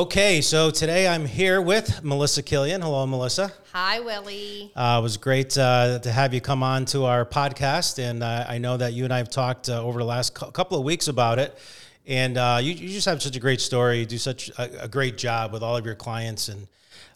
Okay, 0.00 0.40
so 0.40 0.70
today 0.70 1.06
I'm 1.06 1.26
here 1.26 1.60
with 1.60 2.02
Melissa 2.02 2.42
Killian. 2.42 2.80
Hello, 2.80 3.06
Melissa. 3.06 3.52
Hi, 3.74 4.00
Willie. 4.00 4.72
Uh, 4.74 4.96
it 4.98 5.02
was 5.02 5.18
great 5.18 5.58
uh, 5.58 5.98
to 5.98 6.10
have 6.10 6.32
you 6.32 6.40
come 6.40 6.62
on 6.62 6.86
to 6.86 7.04
our 7.04 7.26
podcast, 7.26 7.98
and 7.98 8.22
uh, 8.22 8.46
I 8.48 8.56
know 8.56 8.78
that 8.78 8.94
you 8.94 9.04
and 9.04 9.12
I 9.12 9.18
have 9.18 9.28
talked 9.28 9.68
uh, 9.68 9.84
over 9.84 9.98
the 9.98 10.06
last 10.06 10.34
cu- 10.34 10.52
couple 10.52 10.78
of 10.78 10.84
weeks 10.84 11.08
about 11.08 11.38
it. 11.38 11.58
And 12.06 12.38
uh, 12.38 12.60
you, 12.62 12.72
you 12.72 12.88
just 12.88 13.04
have 13.04 13.20
such 13.20 13.36
a 13.36 13.40
great 13.40 13.60
story. 13.60 13.98
You 13.98 14.06
do 14.06 14.16
such 14.16 14.48
a, 14.56 14.84
a 14.84 14.88
great 14.88 15.18
job 15.18 15.52
with 15.52 15.62
all 15.62 15.76
of 15.76 15.84
your 15.84 15.96
clients, 15.96 16.48
and 16.48 16.66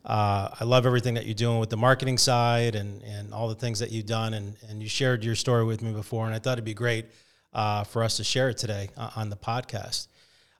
uh, 0.04 0.50
I 0.60 0.64
love 0.64 0.84
everything 0.84 1.14
that 1.14 1.24
you're 1.24 1.32
doing 1.32 1.60
with 1.60 1.70
the 1.70 1.78
marketing 1.78 2.18
side 2.18 2.74
and, 2.74 3.02
and 3.04 3.32
all 3.32 3.48
the 3.48 3.54
things 3.54 3.78
that 3.78 3.92
you've 3.92 4.04
done. 4.04 4.34
And, 4.34 4.56
and 4.68 4.82
you 4.82 4.90
shared 4.90 5.24
your 5.24 5.36
story 5.36 5.64
with 5.64 5.80
me 5.80 5.94
before, 5.94 6.26
and 6.26 6.34
I 6.34 6.38
thought 6.38 6.58
it'd 6.58 6.66
be 6.66 6.74
great 6.74 7.06
for 7.54 8.02
us 8.02 8.18
to 8.18 8.24
share 8.24 8.50
it 8.50 8.58
today 8.58 8.90
on 9.16 9.30
the 9.30 9.36
podcast. 9.36 10.08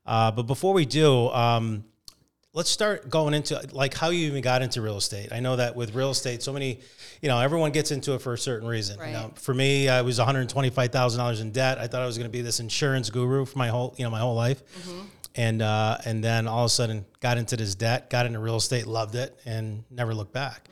but 0.07 0.45
before 0.45 0.73
we 0.73 0.87
do, 0.87 1.29
um, 1.29 1.85
let's 2.55 2.71
start 2.71 3.11
going 3.11 3.35
into 3.35 3.61
like 3.73 3.93
how 3.93 4.11
you 4.11 4.29
even 4.29 4.41
got 4.41 4.63
into 4.63 4.81
real 4.81 4.97
estate. 4.97 5.33
I 5.33 5.41
know 5.41 5.57
that 5.57 5.75
with 5.77 5.95
real 5.95 6.11
estate, 6.11 6.43
so 6.43 6.53
many, 6.53 6.79
you 7.21 7.29
know, 7.29 7.41
everyone 7.41 7.73
gets 7.73 7.91
into 7.91 8.15
it 8.15 8.23
for 8.23 8.33
a 8.33 8.39
certain 8.39 8.67
reason. 8.67 8.99
Right. 8.99 9.09
You 9.09 9.13
know, 9.13 9.33
for 9.35 9.53
me, 9.53 9.89
I 9.89 10.01
was 10.03 10.19
one 10.19 10.27
hundred 10.27 10.49
twenty-five 10.49 10.93
thousand 10.93 11.19
dollars 11.19 11.41
in 11.41 11.51
debt. 11.51 11.79
I 11.79 11.89
thought 11.89 12.01
I 12.01 12.07
was 12.07 12.17
going 12.17 12.31
to 12.31 12.33
be 12.33 12.43
this 12.43 12.61
insurance 12.61 13.11
guru 13.11 13.45
for 13.45 13.59
my 13.59 13.69
whole, 13.69 13.95
you 13.99 14.05
know, 14.05 14.11
my 14.11 14.21
whole 14.21 14.37
life, 14.37 14.63
and 15.35 15.61
uh, 15.61 15.99
and 16.05 16.23
then 16.23 16.47
all 16.47 16.61
of 16.61 16.67
a 16.67 16.71
sudden 16.71 17.05
got 17.21 17.37
into 17.37 17.57
this 17.57 17.75
debt, 17.75 18.09
got 18.09 18.25
into 18.25 18.39
real 18.39 18.57
estate, 18.57 18.87
loved 18.87 19.17
it, 19.17 19.39
and 19.45 19.83
never 19.91 20.15
looked 20.15 20.33
back. 20.33 20.69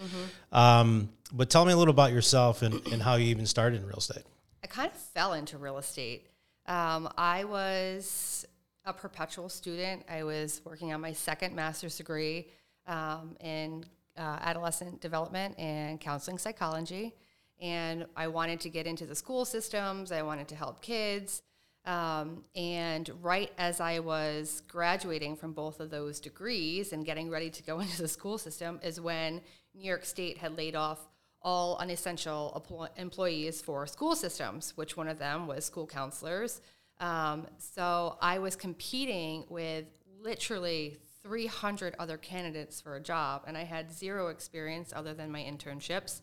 Um, 0.52 1.10
but 1.32 1.50
tell 1.50 1.64
me 1.64 1.72
a 1.72 1.76
little 1.76 1.92
about 1.92 2.12
yourself 2.12 2.62
and, 2.62 2.86
and 2.88 3.02
how 3.02 3.16
you 3.16 3.26
even 3.26 3.46
started 3.46 3.80
in 3.80 3.86
real 3.86 3.98
estate. 3.98 4.22
I 4.62 4.68
kind 4.68 4.90
of 4.90 4.96
fell 4.96 5.32
into 5.32 5.58
real 5.58 5.78
estate. 5.78 6.28
Um, 6.66 7.08
I 7.18 7.42
was 7.42 8.46
a 8.84 8.92
perpetual 8.92 9.48
student. 9.48 10.02
I 10.10 10.24
was 10.24 10.60
working 10.64 10.92
on 10.92 11.00
my 11.00 11.12
second 11.12 11.54
master's 11.54 11.96
degree 11.96 12.48
um, 12.86 13.36
in 13.40 13.84
uh, 14.16 14.38
adolescent 14.40 15.00
development 15.00 15.58
and 15.58 16.00
counseling 16.00 16.38
psychology. 16.38 17.14
And 17.60 18.06
I 18.16 18.26
wanted 18.28 18.60
to 18.60 18.68
get 18.68 18.86
into 18.86 19.06
the 19.06 19.14
school 19.14 19.44
systems, 19.44 20.10
I 20.10 20.22
wanted 20.22 20.48
to 20.48 20.56
help 20.56 20.82
kids. 20.82 21.42
Um, 21.84 22.44
and 22.54 23.10
right 23.22 23.50
as 23.58 23.80
I 23.80 23.98
was 23.98 24.62
graduating 24.68 25.36
from 25.36 25.52
both 25.52 25.80
of 25.80 25.90
those 25.90 26.20
degrees 26.20 26.92
and 26.92 27.04
getting 27.04 27.30
ready 27.30 27.50
to 27.50 27.62
go 27.62 27.80
into 27.80 28.02
the 28.02 28.08
school 28.08 28.38
system, 28.38 28.80
is 28.82 29.00
when 29.00 29.40
New 29.74 29.86
York 29.88 30.04
State 30.04 30.38
had 30.38 30.56
laid 30.56 30.76
off 30.76 31.08
all 31.40 31.76
unessential 31.78 32.64
employees 32.96 33.60
for 33.60 33.86
school 33.86 34.14
systems, 34.14 34.76
which 34.76 34.96
one 34.96 35.08
of 35.08 35.18
them 35.18 35.46
was 35.46 35.64
school 35.64 35.86
counselors. 35.86 36.60
Um, 37.02 37.48
so 37.58 38.16
I 38.22 38.38
was 38.38 38.54
competing 38.54 39.44
with 39.48 39.86
literally 40.22 40.96
300 41.24 41.96
other 41.98 42.16
candidates 42.16 42.80
for 42.80 42.94
a 42.94 43.00
job, 43.00 43.42
and 43.46 43.58
I 43.58 43.64
had 43.64 43.92
zero 43.92 44.28
experience 44.28 44.92
other 44.94 45.12
than 45.12 45.30
my 45.30 45.40
internships, 45.40 46.20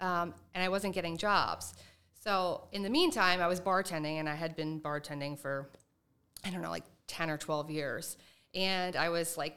um, 0.00 0.34
and 0.52 0.64
I 0.64 0.68
wasn't 0.68 0.94
getting 0.94 1.16
jobs. 1.16 1.74
So 2.24 2.64
in 2.72 2.82
the 2.82 2.90
meantime, 2.90 3.40
I 3.40 3.46
was 3.46 3.60
bartending, 3.60 4.18
and 4.18 4.28
I 4.28 4.34
had 4.34 4.56
been 4.56 4.80
bartending 4.80 5.38
for, 5.38 5.70
I 6.44 6.50
don't 6.50 6.60
know, 6.60 6.70
like 6.70 6.86
10 7.06 7.30
or 7.30 7.38
12 7.38 7.70
years. 7.70 8.16
And 8.52 8.96
I 8.96 9.10
was 9.10 9.36
like 9.36 9.56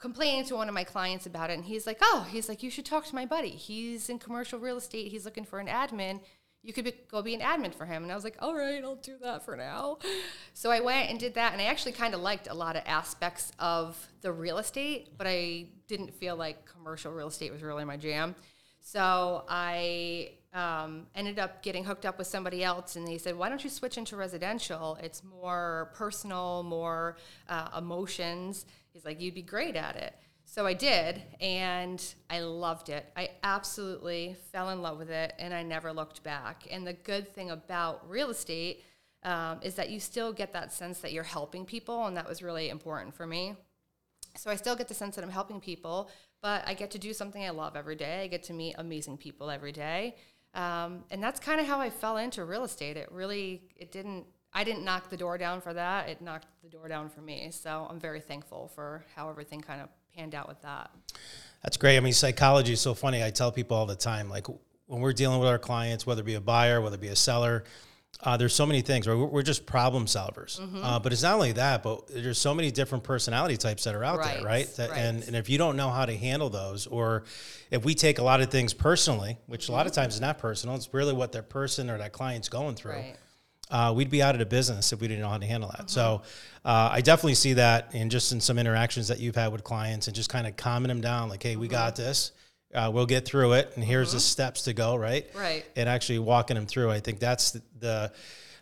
complaining 0.00 0.44
to 0.46 0.56
one 0.56 0.68
of 0.68 0.74
my 0.74 0.84
clients 0.84 1.26
about 1.26 1.50
it, 1.50 1.54
and 1.54 1.64
he's 1.64 1.86
like, 1.86 1.98
Oh, 2.02 2.26
he's 2.28 2.48
like, 2.48 2.64
you 2.64 2.70
should 2.70 2.86
talk 2.86 3.06
to 3.06 3.14
my 3.14 3.24
buddy. 3.24 3.50
He's 3.50 4.08
in 4.08 4.18
commercial 4.18 4.58
real 4.58 4.78
estate, 4.78 5.12
he's 5.12 5.24
looking 5.24 5.44
for 5.44 5.60
an 5.60 5.68
admin 5.68 6.20
you 6.62 6.72
could 6.72 6.84
be, 6.84 6.92
go 7.10 7.22
be 7.22 7.34
an 7.34 7.40
admin 7.40 7.74
for 7.74 7.86
him. 7.86 8.02
And 8.02 8.10
I 8.10 8.14
was 8.14 8.24
like, 8.24 8.36
all 8.40 8.54
right, 8.54 8.82
I'll 8.82 8.96
do 8.96 9.16
that 9.22 9.44
for 9.44 9.56
now. 9.56 9.98
So 10.54 10.70
I 10.70 10.80
went 10.80 11.08
and 11.10 11.18
did 11.18 11.34
that. 11.34 11.52
And 11.52 11.62
I 11.62 11.66
actually 11.66 11.92
kind 11.92 12.14
of 12.14 12.20
liked 12.20 12.48
a 12.48 12.54
lot 12.54 12.76
of 12.76 12.82
aspects 12.86 13.52
of 13.58 13.96
the 14.20 14.32
real 14.32 14.58
estate, 14.58 15.16
but 15.16 15.26
I 15.26 15.66
didn't 15.86 16.12
feel 16.14 16.36
like 16.36 16.66
commercial 16.66 17.12
real 17.12 17.28
estate 17.28 17.52
was 17.52 17.62
really 17.62 17.84
my 17.84 17.96
jam. 17.96 18.34
So 18.80 19.44
I 19.48 20.32
um, 20.54 21.06
ended 21.14 21.38
up 21.38 21.62
getting 21.62 21.84
hooked 21.84 22.06
up 22.06 22.18
with 22.18 22.26
somebody 22.26 22.64
else, 22.64 22.96
and 22.96 23.06
they 23.06 23.18
said, 23.18 23.36
why 23.36 23.48
don't 23.48 23.62
you 23.62 23.70
switch 23.70 23.98
into 23.98 24.16
residential? 24.16 24.98
It's 25.02 25.22
more 25.22 25.92
personal, 25.94 26.62
more 26.62 27.16
uh, 27.48 27.68
emotions. 27.76 28.66
He's 28.92 29.04
like, 29.04 29.20
you'd 29.20 29.34
be 29.34 29.42
great 29.42 29.76
at 29.76 29.96
it. 29.96 30.14
So 30.50 30.64
I 30.64 30.72
did, 30.72 31.22
and 31.42 32.02
I 32.30 32.40
loved 32.40 32.88
it. 32.88 33.12
I 33.14 33.32
absolutely 33.42 34.34
fell 34.50 34.70
in 34.70 34.80
love 34.80 34.96
with 34.96 35.10
it, 35.10 35.34
and 35.38 35.52
I 35.52 35.62
never 35.62 35.92
looked 35.92 36.22
back. 36.22 36.66
And 36.70 36.86
the 36.86 36.94
good 36.94 37.34
thing 37.34 37.50
about 37.50 38.08
real 38.08 38.30
estate 38.30 38.82
um, 39.24 39.58
is 39.60 39.74
that 39.74 39.90
you 39.90 40.00
still 40.00 40.32
get 40.32 40.54
that 40.54 40.72
sense 40.72 41.00
that 41.00 41.12
you're 41.12 41.22
helping 41.22 41.66
people, 41.66 42.06
and 42.06 42.16
that 42.16 42.26
was 42.26 42.42
really 42.42 42.70
important 42.70 43.14
for 43.14 43.26
me. 43.26 43.56
So 44.38 44.50
I 44.50 44.56
still 44.56 44.74
get 44.74 44.88
the 44.88 44.94
sense 44.94 45.16
that 45.16 45.22
I'm 45.22 45.30
helping 45.30 45.60
people, 45.60 46.10
but 46.40 46.66
I 46.66 46.72
get 46.72 46.90
to 46.92 46.98
do 46.98 47.12
something 47.12 47.44
I 47.44 47.50
love 47.50 47.76
every 47.76 47.94
day. 47.94 48.22
I 48.22 48.26
get 48.26 48.42
to 48.44 48.54
meet 48.54 48.74
amazing 48.78 49.18
people 49.18 49.50
every 49.50 49.72
day, 49.72 50.16
um, 50.54 51.04
and 51.10 51.22
that's 51.22 51.38
kind 51.38 51.60
of 51.60 51.66
how 51.66 51.78
I 51.78 51.90
fell 51.90 52.16
into 52.16 52.46
real 52.46 52.64
estate. 52.64 52.96
It 52.96 53.12
really, 53.12 53.64
it 53.76 53.92
didn't. 53.92 54.24
I 54.54 54.64
didn't 54.64 54.82
knock 54.82 55.10
the 55.10 55.16
door 55.18 55.36
down 55.36 55.60
for 55.60 55.74
that. 55.74 56.08
It 56.08 56.22
knocked 56.22 56.46
the 56.62 56.70
door 56.70 56.88
down 56.88 57.10
for 57.10 57.20
me. 57.20 57.50
So 57.50 57.86
I'm 57.90 58.00
very 58.00 58.20
thankful 58.20 58.68
for 58.74 59.04
how 59.14 59.28
everything 59.28 59.60
kind 59.60 59.82
of 59.82 59.90
panned 60.18 60.34
out 60.34 60.48
with 60.48 60.60
that. 60.62 60.90
That's 61.62 61.76
great. 61.76 61.96
I 61.96 62.00
mean, 62.00 62.12
psychology 62.12 62.72
is 62.72 62.80
so 62.80 62.94
funny. 62.94 63.22
I 63.22 63.30
tell 63.30 63.52
people 63.52 63.76
all 63.76 63.86
the 63.86 63.96
time, 63.96 64.28
like 64.28 64.46
when 64.86 65.00
we're 65.00 65.12
dealing 65.12 65.38
with 65.38 65.48
our 65.48 65.58
clients, 65.58 66.06
whether 66.06 66.22
it 66.22 66.24
be 66.24 66.34
a 66.34 66.40
buyer, 66.40 66.80
whether 66.80 66.96
it 66.96 67.00
be 67.00 67.08
a 67.08 67.16
seller, 67.16 67.64
uh, 68.22 68.36
there's 68.36 68.54
so 68.54 68.66
many 68.66 68.80
things. 68.80 69.06
Right? 69.06 69.16
We're, 69.16 69.26
we're 69.26 69.42
just 69.42 69.64
problem 69.64 70.06
solvers. 70.06 70.60
Mm-hmm. 70.60 70.82
Uh, 70.82 70.98
but 70.98 71.12
it's 71.12 71.22
not 71.22 71.34
only 71.34 71.52
that, 71.52 71.82
but 71.82 72.08
there's 72.08 72.38
so 72.38 72.52
many 72.52 72.70
different 72.70 73.04
personality 73.04 73.56
types 73.56 73.84
that 73.84 73.94
are 73.94 74.02
out 74.02 74.18
Right, 74.18 74.36
there, 74.36 74.44
right? 74.44 74.66
That, 74.76 74.90
right. 74.90 74.98
And 74.98 75.22
and 75.24 75.36
if 75.36 75.48
you 75.48 75.58
don't 75.58 75.76
know 75.76 75.90
how 75.90 76.04
to 76.04 76.16
handle 76.16 76.50
those, 76.50 76.86
or 76.86 77.24
if 77.70 77.84
we 77.84 77.94
take 77.94 78.18
a 78.18 78.24
lot 78.24 78.40
of 78.40 78.50
things 78.50 78.74
personally, 78.74 79.38
which 79.46 79.68
a 79.68 79.72
lot 79.72 79.86
of 79.86 79.92
times 79.92 80.14
is 80.14 80.20
not 80.20 80.38
personal, 80.38 80.74
it's 80.74 80.92
really 80.92 81.12
what 81.12 81.32
that 81.32 81.48
person 81.48 81.90
or 81.90 81.98
that 81.98 82.12
client's 82.12 82.48
going 82.48 82.74
through 82.74 82.92
Right. 82.92 83.16
Uh, 83.70 83.92
we'd 83.94 84.10
be 84.10 84.22
out 84.22 84.34
of 84.34 84.38
the 84.38 84.46
business 84.46 84.92
if 84.92 85.00
we 85.00 85.08
didn't 85.08 85.20
know 85.20 85.28
how 85.28 85.38
to 85.38 85.46
handle 85.46 85.70
that. 85.76 85.90
So 85.90 86.22
uh, 86.64 86.88
I 86.92 87.00
definitely 87.00 87.34
see 87.34 87.54
that 87.54 87.94
in 87.94 88.10
just 88.10 88.32
in 88.32 88.40
some 88.40 88.58
interactions 88.58 89.08
that 89.08 89.20
you've 89.20 89.36
had 89.36 89.52
with 89.52 89.64
clients 89.64 90.06
and 90.06 90.16
just 90.16 90.30
kind 90.30 90.46
of 90.46 90.56
calming 90.56 90.88
them 90.88 91.00
down, 91.00 91.28
like, 91.28 91.42
hey, 91.42 91.56
we 91.56 91.68
got 91.68 91.96
this. 91.96 92.32
Uh, 92.74 92.90
we'll 92.92 93.06
get 93.06 93.24
through 93.24 93.54
it, 93.54 93.72
and 93.76 93.84
here's 93.84 94.12
the 94.12 94.20
steps 94.20 94.62
to 94.62 94.74
go, 94.74 94.94
right? 94.94 95.26
Right. 95.34 95.64
And 95.74 95.88
actually 95.88 96.18
walking 96.18 96.54
them 96.54 96.66
through. 96.66 96.90
I 96.90 97.00
think 97.00 97.18
that's 97.18 97.52
the, 97.52 97.62
the 97.78 98.12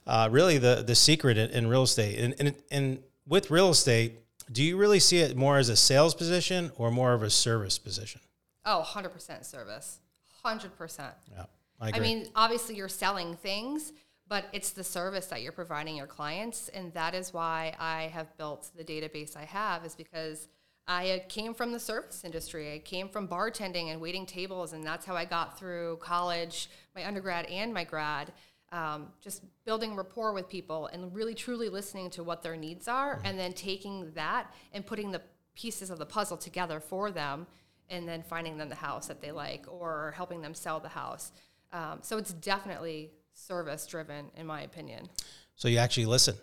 uh, 0.06 0.28
really 0.30 0.58
the 0.58 0.84
the 0.86 0.94
secret 0.94 1.36
in, 1.36 1.50
in 1.50 1.66
real 1.66 1.82
estate. 1.82 2.20
And, 2.20 2.34
and 2.38 2.54
and 2.70 3.02
with 3.26 3.50
real 3.50 3.70
estate, 3.70 4.20
do 4.52 4.62
you 4.62 4.76
really 4.76 5.00
see 5.00 5.18
it 5.18 5.36
more 5.36 5.58
as 5.58 5.68
a 5.68 5.76
sales 5.76 6.14
position 6.14 6.70
or 6.76 6.90
more 6.92 7.14
of 7.14 7.22
a 7.22 7.30
service 7.30 7.78
position? 7.78 8.20
Oh, 8.64 8.84
100% 8.86 9.44
service. 9.44 9.98
100%. 10.44 11.12
Yeah, 11.32 11.44
I 11.80 11.92
I 11.94 12.00
mean, 12.00 12.28
obviously 12.34 12.76
you're 12.76 12.88
selling 12.88 13.36
things, 13.36 13.92
but 14.28 14.46
it's 14.52 14.70
the 14.70 14.84
service 14.84 15.26
that 15.26 15.42
you're 15.42 15.52
providing 15.52 15.96
your 15.96 16.06
clients. 16.06 16.68
And 16.70 16.92
that 16.94 17.14
is 17.14 17.32
why 17.32 17.74
I 17.78 18.10
have 18.12 18.36
built 18.36 18.70
the 18.76 18.84
database 18.84 19.36
I 19.36 19.44
have, 19.44 19.84
is 19.84 19.94
because 19.94 20.48
I 20.88 21.24
came 21.28 21.54
from 21.54 21.72
the 21.72 21.80
service 21.80 22.24
industry. 22.24 22.74
I 22.74 22.78
came 22.78 23.08
from 23.08 23.26
bartending 23.28 23.90
and 23.90 24.00
waiting 24.00 24.26
tables, 24.26 24.72
and 24.72 24.84
that's 24.84 25.04
how 25.04 25.16
I 25.16 25.24
got 25.24 25.58
through 25.58 25.98
college, 26.00 26.68
my 26.94 27.06
undergrad 27.06 27.46
and 27.46 27.74
my 27.74 27.84
grad. 27.84 28.32
Um, 28.72 29.08
just 29.20 29.44
building 29.64 29.94
rapport 29.94 30.32
with 30.32 30.48
people 30.48 30.88
and 30.88 31.14
really 31.14 31.34
truly 31.34 31.68
listening 31.68 32.10
to 32.10 32.24
what 32.24 32.42
their 32.42 32.56
needs 32.56 32.88
are, 32.88 33.20
and 33.24 33.38
then 33.38 33.52
taking 33.52 34.12
that 34.14 34.52
and 34.72 34.84
putting 34.84 35.12
the 35.12 35.22
pieces 35.54 35.90
of 35.90 35.98
the 35.98 36.06
puzzle 36.06 36.36
together 36.36 36.80
for 36.80 37.10
them, 37.10 37.46
and 37.88 38.08
then 38.08 38.22
finding 38.22 38.58
them 38.58 38.68
the 38.68 38.74
house 38.74 39.06
that 39.06 39.20
they 39.20 39.30
like 39.30 39.64
or 39.68 40.12
helping 40.16 40.40
them 40.42 40.54
sell 40.54 40.80
the 40.80 40.88
house. 40.88 41.32
Um, 41.72 41.98
so 42.02 42.18
it's 42.18 42.32
definitely 42.32 43.10
service 43.36 43.86
driven, 43.86 44.26
in 44.36 44.46
my 44.46 44.62
opinion. 44.62 45.08
so 45.54 45.68
you 45.68 45.78
actually 45.78 46.06
listen. 46.06 46.34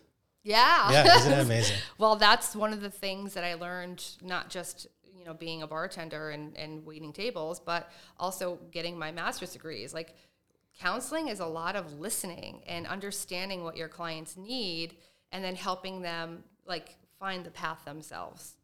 Yeah. 0.44 0.92
Yeah, 0.92 1.18
isn't 1.18 1.32
that 1.32 1.42
amazing? 1.46 1.78
well, 1.98 2.16
that's 2.16 2.56
one 2.56 2.74
of 2.74 2.82
the 2.82 2.90
things 2.90 3.34
that 3.34 3.44
I 3.44 3.54
learned, 3.56 4.04
not 4.22 4.50
just 4.50 4.88
you 5.18 5.24
know 5.26 5.34
being 5.34 5.62
a 5.62 5.68
bartender 5.68 6.32
and, 6.32 6.56
and 6.58 6.86
waiting 6.86 7.14
tables, 7.14 7.60
but 7.60 7.90
also 8.20 8.60
getting 8.72 8.98
my 8.98 9.12
master's 9.12 9.54
degrees. 9.54 9.94
Like 9.94 10.16
counseling 10.80 11.28
is 11.30 11.40
a 11.40 11.46
lot 11.46 11.76
of 11.76 12.00
listening 12.00 12.62
and 12.68 12.86
understanding 12.88 13.64
what 13.64 13.78
your 13.78 13.88
clients 13.88 14.36
need, 14.38 14.98
and 15.32 15.44
then 15.44 15.56
helping 15.56 16.02
them 16.02 16.44
like 16.66 16.98
find 17.20 17.46
the 17.46 17.52
path 17.52 17.86
themselves. 17.86 18.56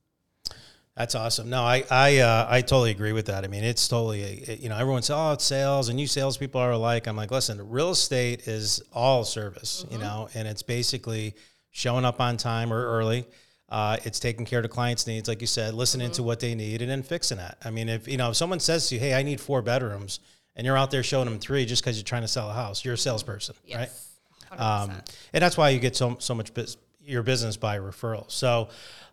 That's 1.00 1.16
awesome. 1.16 1.50
No, 1.50 1.63
I 1.63 1.86
I 1.90 2.18
uh, 2.18 2.46
I 2.50 2.60
totally 2.60 2.92
agree 2.92 3.13
with 3.13 3.28
that. 3.28 3.46
I 3.46 3.48
mean, 3.48 3.63
it's 3.63 3.88
totally 3.88 4.57
you 4.60 4.68
know 4.68 4.75
everyone 4.75 5.01
says 5.01 5.16
oh 5.18 5.31
it's 5.31 5.46
sales 5.46 5.88
and 5.88 5.98
you 5.98 6.07
salespeople 6.07 6.60
are 6.60 6.72
alike. 6.72 7.07
I'm 7.07 7.16
like, 7.16 7.31
listen, 7.31 7.57
real 7.69 7.92
estate 7.92 8.50
is 8.50 8.84
all 8.92 9.24
service, 9.24 9.86
you 9.90 9.98
know, 9.98 10.28
and 10.34 10.46
it's 10.46 10.62
basically 10.62 11.36
showing 11.72 12.04
up 12.04 12.19
on 12.19 12.36
time 12.36 12.74
or 12.74 12.86
early. 12.86 13.25
Uh, 13.69 13.96
it's 14.04 14.19
taking 14.19 14.44
care 14.44 14.60
of 14.60 14.63
the 14.63 14.69
client's 14.69 15.07
needs, 15.07 15.30
like 15.30 15.40
you 15.40 15.48
said, 15.48 15.74
listening 15.74 16.12
to 16.12 16.22
what 16.22 16.42
they 16.42 16.54
need 16.54 16.81
and 16.81 16.92
then 16.92 17.02
fixing 17.02 17.38
that. 17.38 17.57
I 17.63 17.69
mean, 17.69 17.88
if 17.88 18.06
you 18.06 18.18
know 18.18 18.31
if 18.31 18.36
someone 18.36 18.60
says 18.60 18.90
to 18.90 18.95
you, 18.95 19.00
hey, 19.00 19.13
I 19.13 19.24
need 19.24 19.40
four 19.40 19.62
bedrooms, 19.62 20.19
and 20.57 20.66
you're 20.66 20.78
out 20.78 20.92
there 20.92 21.02
showing 21.02 21.30
them 21.30 21.40
three 21.40 21.66
just 21.66 21.81
because 21.81 21.95
you're 21.95 22.04
trying 22.04 22.24
to 22.24 22.28
sell 22.28 22.50
a 22.50 22.54
house, 22.54 22.84
you're 22.84 22.95
a 22.95 22.98
salesperson, 22.98 23.56
right? 23.74 23.88
Yes. 23.90 24.10
100%. 24.52 24.60
Um, 24.60 24.92
and 25.31 25.42
that's 25.42 25.56
why 25.56 25.69
you 25.69 25.80
get 25.80 25.95
so 25.95 26.18
so 26.19 26.36
much 26.36 26.54
bus- 26.54 26.75
your 27.06 27.24
business 27.24 27.56
by 27.56 27.80
referral. 27.80 28.30
So, 28.30 28.68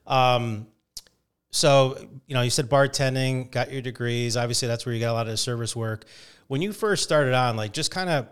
um, 0.05 0.67
so 1.51 1.97
you 2.27 2.35
know, 2.35 2.43
you 2.43 2.51
said 2.51 2.69
bartending, 2.69 3.51
got 3.51 3.73
your 3.73 3.83
degrees. 3.83 4.37
Obviously, 4.37 4.69
that's 4.69 4.85
where 4.85 4.95
you 4.95 5.01
got 5.01 5.13
a 5.13 5.15
lot 5.15 5.27
of 5.27 5.33
the 5.33 5.37
service 5.37 5.75
work. 5.75 6.05
When 6.49 6.63
you 6.63 6.73
first 6.73 7.03
started 7.03 7.35
on, 7.35 7.57
like, 7.57 7.73
just 7.73 7.91
kind 7.91 8.11
of 8.11 8.29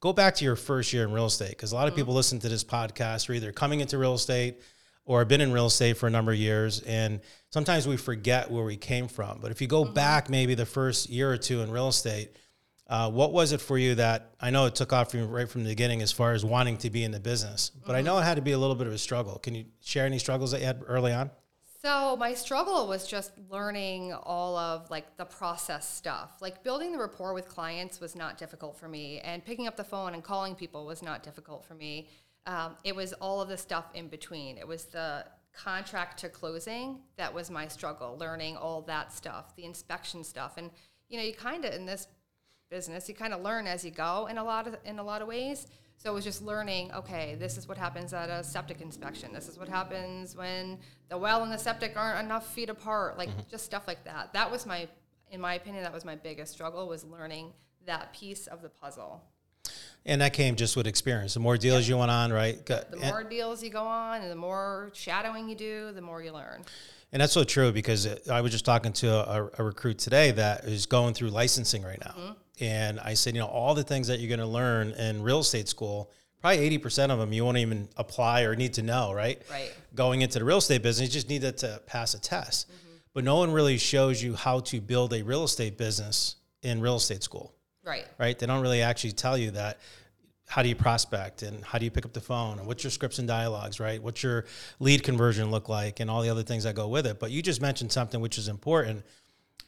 go 0.00 0.12
back 0.12 0.34
to 0.36 0.44
your 0.44 0.56
first 0.56 0.92
year 0.92 1.04
in 1.04 1.12
real 1.12 1.26
estate 1.26 1.50
because 1.50 1.72
a 1.72 1.74
lot 1.74 1.86
of 1.86 1.92
mm-hmm. 1.92 2.00
people 2.00 2.14
listen 2.14 2.38
to 2.40 2.48
this 2.48 2.64
podcast 2.64 3.28
are 3.28 3.32
either 3.32 3.52
coming 3.52 3.80
into 3.80 3.96
real 3.98 4.14
estate 4.14 4.60
or 5.06 5.20
have 5.20 5.28
been 5.28 5.40
in 5.40 5.52
real 5.52 5.66
estate 5.66 5.96
for 5.96 6.06
a 6.06 6.10
number 6.10 6.32
of 6.32 6.38
years, 6.38 6.80
and 6.82 7.20
sometimes 7.50 7.86
we 7.86 7.96
forget 7.96 8.50
where 8.50 8.64
we 8.64 8.76
came 8.76 9.06
from. 9.06 9.38
But 9.40 9.50
if 9.50 9.60
you 9.60 9.66
go 9.66 9.84
mm-hmm. 9.84 9.94
back, 9.94 10.30
maybe 10.30 10.54
the 10.54 10.66
first 10.66 11.10
year 11.10 11.30
or 11.30 11.36
two 11.36 11.60
in 11.62 11.70
real 11.70 11.88
estate. 11.88 12.36
Uh, 12.86 13.10
what 13.10 13.32
was 13.32 13.52
it 13.52 13.62
for 13.62 13.78
you 13.78 13.94
that 13.94 14.34
I 14.38 14.50
know 14.50 14.66
it 14.66 14.74
took 14.74 14.92
off 14.92 15.10
from 15.10 15.30
right 15.30 15.48
from 15.48 15.64
the 15.64 15.70
beginning 15.70 16.02
as 16.02 16.12
far 16.12 16.34
as 16.34 16.44
wanting 16.44 16.76
to 16.78 16.90
be 16.90 17.02
in 17.02 17.12
the 17.12 17.18
business, 17.18 17.70
but 17.70 17.94
I 17.94 18.00
mm-hmm. 18.00 18.06
know 18.06 18.18
it 18.18 18.24
had 18.24 18.34
to 18.34 18.42
be 18.42 18.52
a 18.52 18.58
little 18.58 18.76
bit 18.76 18.86
of 18.86 18.92
a 18.92 18.98
struggle. 18.98 19.38
Can 19.38 19.54
you 19.54 19.64
share 19.80 20.04
any 20.04 20.18
struggles 20.18 20.50
that 20.50 20.60
you 20.60 20.66
had 20.66 20.82
early 20.86 21.10
on? 21.14 21.30
So 21.84 22.16
my 22.16 22.32
struggle 22.32 22.88
was 22.88 23.06
just 23.06 23.32
learning 23.50 24.14
all 24.14 24.56
of 24.56 24.90
like 24.90 25.18
the 25.18 25.26
process 25.26 25.86
stuff. 25.86 26.38
Like 26.40 26.62
building 26.62 26.92
the 26.92 26.98
rapport 26.98 27.34
with 27.34 27.46
clients 27.46 28.00
was 28.00 28.16
not 28.16 28.38
difficult 28.38 28.78
for 28.78 28.88
me, 28.88 29.20
and 29.20 29.44
picking 29.44 29.66
up 29.66 29.76
the 29.76 29.84
phone 29.84 30.14
and 30.14 30.24
calling 30.24 30.54
people 30.54 30.86
was 30.86 31.02
not 31.02 31.22
difficult 31.22 31.62
for 31.62 31.74
me. 31.74 32.08
Um, 32.46 32.78
it 32.84 32.96
was 32.96 33.12
all 33.12 33.42
of 33.42 33.50
the 33.50 33.58
stuff 33.58 33.84
in 33.92 34.08
between. 34.08 34.56
It 34.56 34.66
was 34.66 34.86
the 34.86 35.26
contract 35.52 36.20
to 36.20 36.30
closing 36.30 37.00
that 37.18 37.34
was 37.34 37.50
my 37.50 37.68
struggle. 37.68 38.16
Learning 38.18 38.56
all 38.56 38.80
that 38.80 39.12
stuff, 39.12 39.54
the 39.54 39.66
inspection 39.66 40.24
stuff, 40.24 40.54
and 40.56 40.70
you 41.10 41.18
know, 41.18 41.22
you 41.22 41.34
kind 41.34 41.66
of 41.66 41.74
in 41.74 41.84
this 41.84 42.08
business, 42.70 43.10
you 43.10 43.14
kind 43.14 43.34
of 43.34 43.42
learn 43.42 43.66
as 43.66 43.84
you 43.84 43.90
go 43.90 44.26
in 44.30 44.38
a 44.38 44.44
lot 44.44 44.66
of 44.66 44.74
in 44.86 44.98
a 44.98 45.04
lot 45.04 45.20
of 45.20 45.28
ways. 45.28 45.66
So 46.04 46.10
it 46.10 46.14
was 46.14 46.24
just 46.24 46.42
learning, 46.42 46.92
okay, 46.92 47.34
this 47.34 47.56
is 47.56 47.66
what 47.66 47.78
happens 47.78 48.12
at 48.12 48.28
a 48.28 48.44
septic 48.44 48.82
inspection. 48.82 49.32
This 49.32 49.48
is 49.48 49.58
what 49.58 49.70
happens 49.70 50.36
when 50.36 50.78
the 51.08 51.16
well 51.16 51.42
and 51.42 51.50
the 51.50 51.56
septic 51.56 51.96
aren't 51.96 52.22
enough 52.22 52.52
feet 52.52 52.68
apart, 52.68 53.16
like 53.16 53.30
just 53.50 53.64
stuff 53.64 53.88
like 53.88 54.04
that. 54.04 54.34
That 54.34 54.50
was 54.50 54.66
my 54.66 54.86
in 55.30 55.40
my 55.40 55.54
opinion 55.54 55.82
that 55.82 55.94
was 55.94 56.04
my 56.04 56.14
biggest 56.14 56.52
struggle 56.52 56.86
was 56.86 57.04
learning 57.04 57.54
that 57.86 58.12
piece 58.12 58.46
of 58.48 58.60
the 58.60 58.68
puzzle. 58.68 59.22
And 60.04 60.20
that 60.20 60.34
came 60.34 60.56
just 60.56 60.76
with 60.76 60.86
experience. 60.86 61.32
The 61.32 61.40
more 61.40 61.56
deals 61.56 61.88
you 61.88 61.96
went 61.96 62.10
on, 62.10 62.30
right? 62.30 62.64
The 62.66 62.86
and- 62.92 63.00
more 63.00 63.24
deals 63.24 63.62
you 63.62 63.70
go 63.70 63.84
on 63.84 64.20
and 64.20 64.30
the 64.30 64.36
more 64.36 64.90
shadowing 64.92 65.48
you 65.48 65.54
do, 65.54 65.92
the 65.92 66.02
more 66.02 66.22
you 66.22 66.32
learn. 66.32 66.64
And 67.12 67.22
that's 67.22 67.32
so 67.32 67.44
true 67.44 67.72
because 67.72 68.06
I 68.28 68.42
was 68.42 68.52
just 68.52 68.66
talking 68.66 68.92
to 68.94 69.08
a, 69.08 69.50
a 69.58 69.64
recruit 69.64 69.98
today 70.00 70.32
that 70.32 70.64
is 70.64 70.84
going 70.84 71.14
through 71.14 71.30
licensing 71.30 71.82
right 71.82 72.00
now. 72.04 72.10
Mm-hmm. 72.10 72.32
And 72.60 73.00
I 73.00 73.14
said, 73.14 73.34
you 73.34 73.40
know, 73.40 73.46
all 73.46 73.74
the 73.74 73.82
things 73.82 74.06
that 74.08 74.20
you're 74.20 74.28
going 74.28 74.40
to 74.40 74.46
learn 74.46 74.92
in 74.92 75.22
real 75.22 75.40
estate 75.40 75.68
school, 75.68 76.10
probably 76.40 76.70
80% 76.78 77.10
of 77.10 77.18
them 77.18 77.32
you 77.32 77.44
won't 77.44 77.58
even 77.58 77.88
apply 77.96 78.42
or 78.42 78.54
need 78.54 78.74
to 78.74 78.82
know, 78.82 79.12
right? 79.12 79.42
Right. 79.50 79.72
Going 79.94 80.22
into 80.22 80.38
the 80.38 80.44
real 80.44 80.58
estate 80.58 80.82
business, 80.82 81.08
you 81.08 81.12
just 81.12 81.28
needed 81.28 81.58
to 81.58 81.80
pass 81.86 82.14
a 82.14 82.20
test. 82.20 82.68
Mm-hmm. 82.68 82.94
But 83.12 83.24
no 83.24 83.36
one 83.36 83.52
really 83.52 83.78
shows 83.78 84.22
you 84.22 84.34
how 84.34 84.60
to 84.60 84.80
build 84.80 85.12
a 85.12 85.22
real 85.22 85.44
estate 85.44 85.78
business 85.78 86.36
in 86.62 86.80
real 86.80 86.96
estate 86.96 87.22
school, 87.22 87.54
Right. 87.84 88.06
right? 88.18 88.38
They 88.38 88.46
don't 88.46 88.62
really 88.62 88.82
actually 88.82 89.12
tell 89.12 89.36
you 89.36 89.52
that 89.52 89.78
how 90.46 90.62
do 90.62 90.68
you 90.68 90.76
prospect 90.76 91.42
and 91.42 91.64
how 91.64 91.78
do 91.78 91.84
you 91.84 91.90
pick 91.90 92.04
up 92.04 92.12
the 92.12 92.20
phone 92.20 92.58
and 92.58 92.66
what's 92.66 92.84
your 92.84 92.90
scripts 92.90 93.18
and 93.18 93.26
dialogues, 93.26 93.80
right? 93.80 94.02
What's 94.02 94.22
your 94.22 94.44
lead 94.78 95.02
conversion 95.02 95.50
look 95.50 95.68
like 95.68 96.00
and 96.00 96.10
all 96.10 96.22
the 96.22 96.28
other 96.28 96.42
things 96.42 96.64
that 96.64 96.74
go 96.74 96.88
with 96.88 97.06
it. 97.06 97.18
But 97.18 97.30
you 97.30 97.40
just 97.42 97.62
mentioned 97.62 97.90
something 97.92 98.20
which 98.20 98.36
is 98.36 98.48
important. 98.48 99.04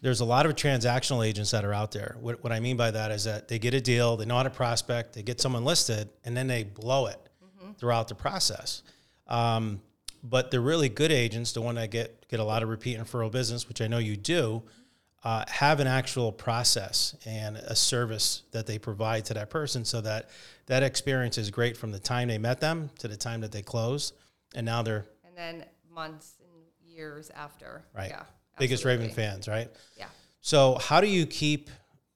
There's 0.03 0.21
a 0.21 0.25
lot 0.25 0.47
of 0.47 0.55
transactional 0.55 1.27
agents 1.27 1.51
that 1.53 1.65
are 1.65 1.73
out 1.73 1.91
there. 1.93 2.17
What, 2.21 2.43
what 2.43 2.53
I 2.53 2.61
mean 2.61 2.77
by 2.77 2.91
that 2.91 3.11
is 3.11 3.25
that 3.25 3.49
they 3.49 3.59
get 3.59 3.75
a 3.75 3.81
deal, 3.81 4.17
they 4.17 4.27
know 4.27 4.37
how 4.37 4.43
to 4.43 4.51
prospect, 4.51 5.15
they 5.15 5.23
get 5.23 5.41
someone 5.41 5.65
listed, 5.65 6.11
and 6.25 6.37
then 6.37 6.47
they 6.47 6.65
blow 6.65 7.07
it 7.07 7.19
throughout 7.79 8.09
the 8.09 8.15
process. 8.15 8.83
Um, 9.27 9.81
but 10.23 10.51
the 10.51 10.61
really 10.61 10.89
good 10.89 11.13
agents, 11.13 11.53
the 11.53 11.61
one 11.61 11.77
that 11.77 11.91
get 11.91 12.29
get 12.29 12.41
a 12.41 12.45
lot 12.45 12.63
of 12.63 12.69
repeat 12.69 12.95
and 12.95 13.07
referral 13.07 13.31
business, 13.31 13.69
which 13.69 13.81
I 13.81 13.87
know 13.87 13.99
you 13.99 14.17
do, 14.17 14.63
uh, 15.25 15.45
have 15.49 15.81
an 15.81 15.87
actual 15.87 16.33
process 16.33 17.17
and 17.25 17.57
a 17.57 17.77
service 17.77 18.43
that 18.53 18.67
they 18.67 18.79
provide 18.79 19.25
to 19.27 19.35
that 19.35 19.51
person, 19.51 19.85
so 19.85 20.01
that 20.03 20.31
that 20.67 20.83
experience 20.83 21.39
is 21.39 21.51
great 21.51 21.77
from 21.77 21.93
the 21.93 21.99
time 21.99 22.29
they 22.29 22.39
met 22.39 22.61
them 22.61 22.91
to 22.99 23.09
the 23.09 23.17
time 23.17 23.41
that 23.41 23.53
they 23.53 23.63
close, 23.63 24.13
and 24.55 24.67
now 24.67 24.83
they're 24.83 25.07
And 25.25 25.37
then 25.37 25.65
months 25.93 26.35
and 26.41 26.63
years 26.85 27.31
after. 27.31 27.85
right 27.95 28.11
Yeah. 28.11 28.25
Biggest 28.59 28.85
Raven 28.85 29.11
fans, 29.11 29.49
right? 29.49 29.71
Yeah. 29.97 30.07
So 30.41 30.77
how 30.77 31.01
do 31.01 31.07
you 31.09 31.27
keep, 31.27 31.71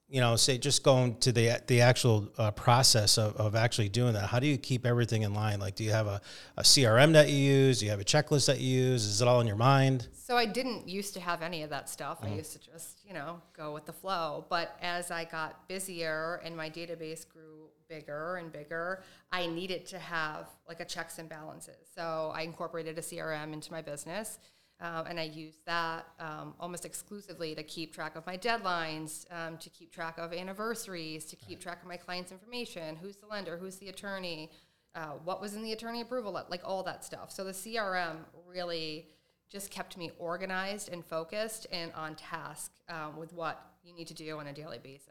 you 0.09 0.21
know, 0.21 0.37
say 0.37 0.59
just 0.59 0.83
going 0.83 1.17
to 1.19 1.33
the 1.33 1.61
the 1.67 1.81
actual 1.81 2.29
uh, 2.39 2.51
process 2.53 3.19
of, 3.19 3.37
of 3.37 3.55
actually 3.55 3.89
doing 3.89 4.15
that? 4.15 4.27
How 4.27 4.39
do 4.39 4.47
you 4.47 4.59
keep 4.59 4.87
everything 4.87 5.23
in 5.23 5.35
line? 5.35 5.61
Like, 5.61 5.75
do 5.75 5.85
you 5.85 5.91
have 5.91 6.07
a, 6.07 6.21
a 6.57 6.63
CRM 6.63 7.13
that 7.15 7.29
you 7.29 7.37
use? 7.37 7.81
Do 7.81 7.87
you 7.87 7.91
have 7.91 8.01
a 8.01 8.05
checklist 8.05 8.47
that 8.47 8.61
you 8.61 8.81
use? 8.83 9.05
Is 9.05 9.23
it 9.23 9.29
all 9.29 9.41
in 9.41 9.47
your 9.47 9.57
mind? 9.57 10.09
So 10.13 10.37
I 10.37 10.47
didn't 10.47 10.89
used 10.89 11.15
to 11.15 11.21
have 11.21 11.43
any 11.43 11.65
of 11.65 11.71
that 11.71 11.89
stuff. 11.89 12.19
I 12.23 12.29
used 12.29 12.53
to 12.53 12.61
just, 12.61 13.01
you 13.05 13.15
know, 13.15 13.43
go 13.53 13.75
with 13.75 13.85
the 13.85 13.93
flow. 13.93 14.47
But 14.49 14.77
as 14.81 15.11
I 15.11 15.25
got 15.25 15.67
busier 15.67 16.41
and 16.45 16.57
my 16.57 16.71
database 16.71 17.29
grew 17.29 17.71
bigger 17.89 18.37
and 18.37 18.53
bigger, 18.53 19.03
I 19.33 19.49
needed 19.49 19.87
to 19.87 19.99
have 19.99 20.47
like 20.69 20.79
a 20.79 20.85
checks 20.85 21.19
and 21.19 21.29
balances. 21.29 21.89
So 21.97 22.33
I 22.33 22.43
incorporated 22.43 22.97
a 22.97 23.01
CRM 23.01 23.53
into 23.53 23.73
my 23.73 23.83
business. 23.83 24.39
Um, 24.81 25.07
and 25.07 25.21
I 25.21 25.25
use 25.25 25.57
that 25.67 26.07
um, 26.19 26.55
almost 26.59 26.87
exclusively 26.87 27.55
to 27.55 27.63
keep 27.63 27.93
track 27.93 28.17
of 28.17 28.27
my 28.27 28.39
deadlines, 28.39 29.27
um, 29.31 29.59
to 29.59 29.69
keep 29.69 29.93
track 29.93 30.17
of 30.17 30.33
anniversaries, 30.33 31.27
to 31.27 31.37
keep 31.37 31.61
track 31.61 31.83
of 31.83 31.89
my 31.89 31.99
client's 31.99 32.33
information, 32.33 32.97
who's 32.97 33.17
the 33.17 33.27
lender, 33.27 33.59
who's 33.59 33.77
the 33.77 33.91
attorney, 33.91 34.51
uh, 34.95 35.13
what 35.25 35.41
was 35.41 35.55
in 35.55 35.63
the 35.63 35.73
attorney 35.73 36.01
approval, 36.01 36.33
like 36.49 36.63
all 36.65 36.83
that 36.83 37.05
stuff. 37.05 37.31
So 37.31 37.45
the 37.45 37.53
CRM 37.53 38.17
really 38.49 39.07
just 39.51 39.71
kept 39.71 39.99
me 39.99 40.13
organized 40.19 40.89
and 40.91 41.05
focused 41.05 41.67
and 41.71 41.93
on 41.93 42.15
task 42.15 42.73
um, 42.89 43.19
with 43.19 43.33
what 43.35 43.61
you 43.85 43.93
need 43.93 44.07
to 44.07 44.15
do 44.15 44.39
on 44.39 44.47
a 44.47 44.53
daily 44.53 44.79
basis. 44.79 45.11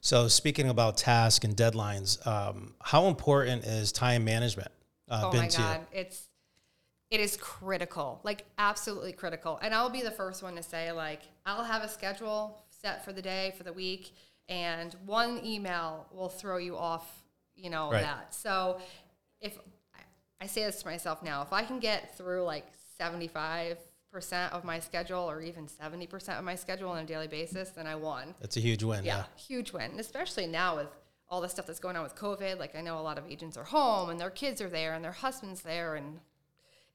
So 0.00 0.28
speaking 0.28 0.68
about 0.68 0.96
tasks 0.96 1.44
and 1.44 1.54
deadlines, 1.54 2.26
um, 2.26 2.74
how 2.82 3.06
important 3.06 3.64
is 3.64 3.92
time 3.92 4.24
management 4.24 4.70
uh, 5.10 5.24
Oh 5.26 5.30
been 5.30 5.40
my 5.42 5.48
to 5.48 5.60
you? 5.60 5.68
god, 5.68 5.80
it's 5.92 6.28
it 7.12 7.20
is 7.20 7.36
critical, 7.36 8.20
like 8.24 8.44
absolutely 8.58 9.12
critical. 9.12 9.58
And 9.62 9.74
I'll 9.74 9.90
be 9.90 10.02
the 10.02 10.10
first 10.10 10.42
one 10.42 10.56
to 10.56 10.62
say 10.62 10.90
like 10.92 11.20
I'll 11.44 11.62
have 11.64 11.82
a 11.82 11.88
schedule 11.88 12.64
set 12.70 13.04
for 13.04 13.12
the 13.12 13.22
day 13.22 13.54
for 13.58 13.64
the 13.64 13.72
week, 13.72 14.14
and 14.48 14.96
one 15.06 15.44
email 15.44 16.06
will 16.10 16.28
throw 16.30 16.56
you 16.56 16.76
off, 16.76 17.06
you 17.54 17.68
know 17.70 17.90
Right. 17.90 18.02
that. 18.02 18.34
So 18.34 18.80
if 19.40 19.58
I 20.40 20.46
say 20.46 20.64
this 20.64 20.80
to 20.82 20.86
myself 20.88 21.22
now, 21.22 21.42
if 21.42 21.52
I 21.52 21.62
can 21.64 21.78
get 21.78 22.16
through 22.16 22.44
like 22.44 22.64
seventy 22.98 23.28
five 23.28 23.76
percent 24.10 24.52
of 24.52 24.62
my 24.64 24.78
schedule 24.78 25.20
or 25.30 25.40
even 25.40 25.66
70% 25.66 26.38
of 26.38 26.44
my 26.44 26.54
schedule 26.54 26.90
on 26.90 26.98
a 26.98 27.06
daily 27.06 27.28
basis 27.28 27.70
then 27.70 27.86
i 27.86 27.94
won 27.94 28.34
That's 28.42 28.58
a 28.58 28.60
huge 28.60 28.82
win. 28.82 29.04
yeah, 29.06 29.16
Yeah. 29.16 29.24
huge 29.36 29.72
win, 29.72 29.90
and 29.92 29.98
especially 30.00 30.46
now 30.46 30.76
with 30.76 30.88
all 31.30 31.40
the 31.40 31.48
stuff 31.48 31.66
that's 31.66 31.78
going 31.80 31.96
on 31.96 32.02
with 32.02 32.14
COVID. 32.14 32.58
Like 32.58 32.76
I 32.76 32.82
know 32.82 32.98
a 32.98 33.00
lot 33.00 33.16
of 33.16 33.24
agents 33.26 33.56
are 33.56 33.64
home 33.64 34.10
and 34.10 34.20
their 34.20 34.28
kids 34.28 34.60
are 34.60 34.68
there 34.68 34.92
and 34.92 35.02
their 35.02 35.12
husband's 35.12 35.62
there, 35.62 35.94
and 35.94 36.20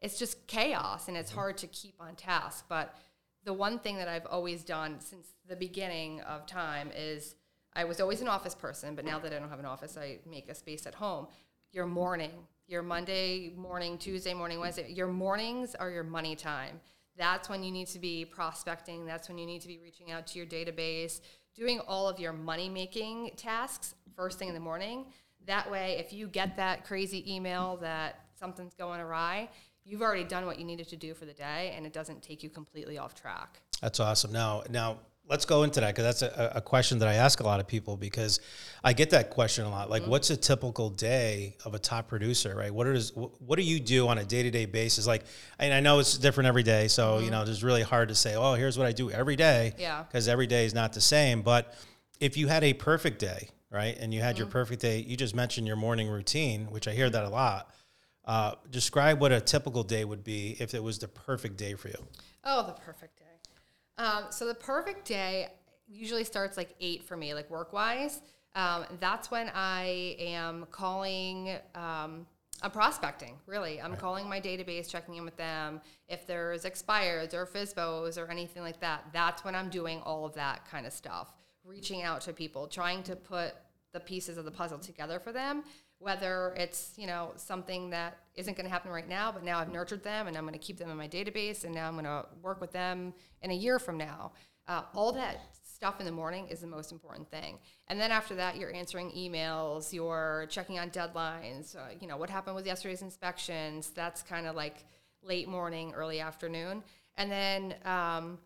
it's 0.01 0.19
just 0.19 0.47
chaos 0.47 1.07
and 1.07 1.17
it's 1.17 1.31
mm-hmm. 1.31 1.39
hard 1.39 1.57
to 1.57 1.67
keep 1.67 1.95
on 1.99 2.15
task. 2.15 2.65
But 2.69 2.95
the 3.43 3.53
one 3.53 3.79
thing 3.79 3.97
that 3.97 4.07
I've 4.07 4.25
always 4.25 4.63
done 4.63 4.99
since 4.99 5.27
the 5.47 5.55
beginning 5.55 6.21
of 6.21 6.45
time 6.45 6.91
is 6.95 7.35
I 7.73 7.83
was 7.85 8.01
always 8.01 8.21
an 8.21 8.27
office 8.27 8.55
person, 8.55 8.95
but 8.95 9.05
now 9.05 9.19
that 9.19 9.31
I 9.31 9.39
don't 9.39 9.49
have 9.49 9.59
an 9.59 9.65
office, 9.65 9.97
I 9.97 10.19
make 10.29 10.49
a 10.49 10.55
space 10.55 10.87
at 10.87 10.95
home. 10.95 11.27
Your 11.71 11.85
morning, 11.85 12.31
your 12.67 12.81
Monday 12.81 13.53
morning, 13.55 13.97
Tuesday 13.97 14.33
morning, 14.33 14.59
Wednesday, 14.59 14.91
your 14.91 15.07
mornings 15.07 15.75
are 15.75 15.89
your 15.89 16.03
money 16.03 16.35
time. 16.35 16.79
That's 17.17 17.49
when 17.49 17.63
you 17.63 17.71
need 17.71 17.87
to 17.89 17.99
be 17.99 18.25
prospecting. 18.25 19.05
That's 19.05 19.27
when 19.27 19.37
you 19.37 19.45
need 19.45 19.61
to 19.61 19.67
be 19.67 19.79
reaching 19.79 20.11
out 20.11 20.27
to 20.27 20.37
your 20.39 20.47
database, 20.47 21.21
doing 21.55 21.79
all 21.87 22.07
of 22.07 22.19
your 22.19 22.33
money 22.33 22.69
making 22.69 23.31
tasks 23.37 23.95
first 24.15 24.39
thing 24.39 24.47
in 24.47 24.53
the 24.53 24.59
morning. 24.59 25.05
That 25.45 25.69
way, 25.71 25.97
if 25.97 26.11
you 26.11 26.27
get 26.27 26.57
that 26.57 26.85
crazy 26.85 27.33
email 27.33 27.77
that 27.77 28.25
something's 28.39 28.73
going 28.73 28.99
awry, 28.99 29.49
you've 29.87 30.01
already 30.01 30.23
done 30.25 30.45
what 30.45 30.59
you 30.59 30.65
needed 30.65 30.87
to 30.89 30.95
do 30.97 31.13
for 31.13 31.25
the 31.25 31.33
day 31.33 31.73
and 31.75 31.85
it 31.85 31.93
doesn't 31.93 32.21
take 32.21 32.43
you 32.43 32.49
completely 32.49 32.97
off 32.97 33.15
track. 33.15 33.61
That's 33.81 33.99
awesome. 33.99 34.31
Now, 34.33 34.63
now 34.69 34.97
let's 35.29 35.45
go 35.45 35.63
into 35.63 35.79
that 35.81 35.95
because 35.95 36.19
that's 36.19 36.21
a, 36.21 36.51
a 36.55 36.61
question 36.61 36.99
that 36.99 37.07
I 37.07 37.13
ask 37.15 37.39
a 37.39 37.43
lot 37.43 37.59
of 37.59 37.67
people 37.67 37.95
because 37.95 38.39
I 38.83 38.93
get 38.93 39.09
that 39.11 39.29
question 39.29 39.65
a 39.65 39.69
lot. 39.69 39.89
Like, 39.89 40.01
Mm-hmm. 40.03 40.11
what's 40.11 40.29
a 40.29 40.37
typical 40.37 40.89
day 40.89 41.55
of 41.65 41.73
a 41.73 41.79
top 41.79 42.07
producer, 42.07 42.55
right? 42.55 42.73
What 42.73 42.87
is 42.87 43.11
what 43.15 43.55
do 43.57 43.61
you 43.63 43.79
do 43.79 44.07
on 44.07 44.17
a 44.17 44.23
day 44.25 44.43
to 44.43 44.51
day 44.51 44.65
basis? 44.65 45.05
Like, 45.07 45.23
and 45.59 45.73
I 45.73 45.79
know 45.79 45.99
it's 45.99 46.17
different 46.17 46.47
every 46.47 46.63
day, 46.63 46.87
so 46.87 47.19
you 47.19 47.29
know, 47.31 47.43
it's 47.43 47.63
really 47.63 47.83
hard 47.83 48.09
to 48.09 48.15
say, 48.15 48.35
oh, 48.35 48.53
here's 48.55 48.77
what 48.77 48.87
I 48.87 48.91
do 48.91 49.09
every 49.11 49.35
day, 49.35 49.71
Mm-hmm. 49.73 49.81
Yeah. 49.81 50.03
because 50.03 50.27
every 50.27 50.47
day 50.47 50.65
is 50.65 50.73
not 50.73 50.93
the 50.93 51.01
same. 51.01 51.41
But 51.43 51.73
if 52.19 52.35
you 52.35 52.47
had 52.47 52.63
a 52.63 52.73
perfect 52.73 53.19
day, 53.19 53.49
right, 53.71 53.95
and 53.99 54.13
you 54.13 54.21
had 54.21 54.35
Mm-hmm. 54.35 54.43
your 54.43 54.47
perfect 54.47 54.81
day, 54.81 54.99
you 54.99 55.15
just 55.17 55.35
mentioned 55.35 55.67
your 55.67 55.75
morning 55.77 56.07
routine, 56.09 56.65
which 56.71 56.87
I 56.87 56.93
hear 56.93 57.09
that 57.09 57.23
a 57.25 57.29
lot. 57.29 57.69
Uh, 58.27 58.51
describe 58.69 59.19
what 59.19 59.31
a 59.31 59.41
typical 59.41 59.83
day 59.83 60.03
would 60.03 60.23
be 60.23 60.55
if 60.59 60.73
it 60.73 60.83
was 60.83 60.99
the 60.99 61.07
perfect 61.07 61.57
day 61.57 61.73
for 61.73 61.87
you. 61.87 62.07
Oh, 62.43 62.67
the 62.67 62.73
perfect 62.73 63.17
day. 63.17 63.25
Um, 63.97 64.25
so 64.29 64.45
the 64.45 64.53
perfect 64.53 65.07
day 65.07 65.47
usually 65.87 66.25
starts 66.25 66.57
like 66.57 66.75
eight 66.79 67.03
for 67.03 67.17
me, 67.17 67.33
like 67.33 67.49
work 67.49 67.73
wise. 67.73 68.21
Um, 68.53 68.85
that's 68.99 69.31
when 69.31 69.49
I 69.55 70.15
am 70.19 70.67
calling 70.71 71.55
um, 71.73 72.27
I'm 72.61 72.71
prospecting, 72.71 73.35
really. 73.45 73.79
I'm 73.79 73.95
calling 73.95 74.27
my 74.27 74.41
database, 74.41 74.89
checking 74.89 75.15
in 75.15 75.25
with 75.25 75.37
them. 75.37 75.79
If 76.07 76.25
there's 76.25 76.63
expireds 76.63 77.33
or 77.33 77.45
FSBOs 77.45 78.17
or 78.17 78.31
anything 78.31 78.63
like 78.63 78.79
that, 78.79 79.05
that's 79.13 79.43
when 79.43 79.53
I'm 79.53 79.69
doing 79.69 80.01
all 80.01 80.25
of 80.25 80.33
that 80.33 80.67
kind 80.69 80.87
of 80.87 80.93
stuff. 80.93 81.33
Reaching 81.63 82.01
out 82.01 82.21
to 82.21 82.33
people, 82.33 82.67
trying 82.67 83.03
to 83.03 83.15
put 83.15 83.53
the 83.93 83.99
pieces 83.99 84.37
of 84.37 84.45
the 84.45 84.51
puzzle 84.51 84.79
together 84.79 85.19
for 85.19 85.31
them, 85.31 85.63
whether 85.99 86.53
it's, 86.55 86.93
you 86.95 87.07
know, 87.07 87.31
something 87.35 87.89
that 87.89 88.17
isn't 88.35 88.55
going 88.55 88.65
to 88.65 88.71
happen 88.71 88.91
right 88.91 89.07
now, 89.07 89.31
but 89.31 89.43
now 89.43 89.59
I've 89.59 89.71
nurtured 89.71 90.03
them 90.03 90.27
and 90.27 90.37
I'm 90.37 90.43
going 90.43 90.53
to 90.53 90.59
keep 90.59 90.77
them 90.77 90.91
in 90.91 90.97
my 90.97 91.07
database 91.07 91.63
and 91.63 91.73
now 91.73 91.87
I'm 91.87 91.93
going 91.93 92.05
to 92.05 92.25
work 92.41 92.61
with 92.61 92.71
them 92.71 93.13
in 93.41 93.51
a 93.51 93.55
year 93.55 93.79
from 93.79 93.97
now. 93.97 94.31
Uh, 94.67 94.83
all 94.93 95.11
that 95.13 95.39
stuff 95.63 95.99
in 95.99 96.05
the 96.05 96.11
morning 96.11 96.47
is 96.49 96.59
the 96.59 96.67
most 96.67 96.91
important 96.91 97.29
thing. 97.29 97.57
And 97.87 97.99
then 97.99 98.11
after 98.11 98.35
that, 98.35 98.57
you're 98.57 98.73
answering 98.73 99.11
emails, 99.11 99.93
you're 99.93 100.47
checking 100.49 100.77
on 100.77 100.89
deadlines, 100.89 101.75
uh, 101.75 101.93
you 101.99 102.07
know, 102.07 102.17
what 102.17 102.29
happened 102.29 102.55
with 102.55 102.65
yesterday's 102.65 103.01
inspections. 103.01 103.91
That's 103.91 104.21
kind 104.21 104.47
of 104.47 104.55
like 104.55 104.85
late 105.23 105.47
morning, 105.47 105.93
early 105.93 106.19
afternoon. 106.19 106.83
And 107.15 107.31
then 107.31 107.75
um, 107.85 108.37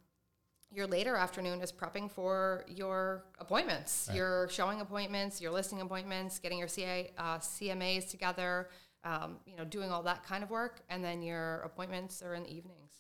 your 0.74 0.88
later 0.88 1.16
afternoon 1.16 1.62
is 1.62 1.72
prepping 1.72 2.10
for 2.10 2.64
your 2.68 3.26
appointments. 3.40 4.06
Right. 4.08 4.18
You're 4.18 4.48
showing 4.50 4.82
appointments, 4.82 5.42
you're 5.42 5.52
listing 5.52 5.82
appointments, 5.82 6.40
getting 6.40 6.58
your 6.58 6.68
CA, 6.68 7.12
uh, 7.18 7.38
CMAs 7.40 8.10
together, 8.10 8.70
um, 9.04 9.38
you 9.46 9.56
know, 9.58 9.66
doing 9.66 9.92
all 9.92 10.04
that 10.04 10.24
kind 10.24 10.44
of 10.44 10.50
work. 10.50 10.82
And 10.90 11.04
then 11.04 11.22
your 11.22 11.60
appointments 11.62 12.22
are 12.24 12.36
in 12.36 12.44
the 12.44 12.50
evenings. 12.50 12.92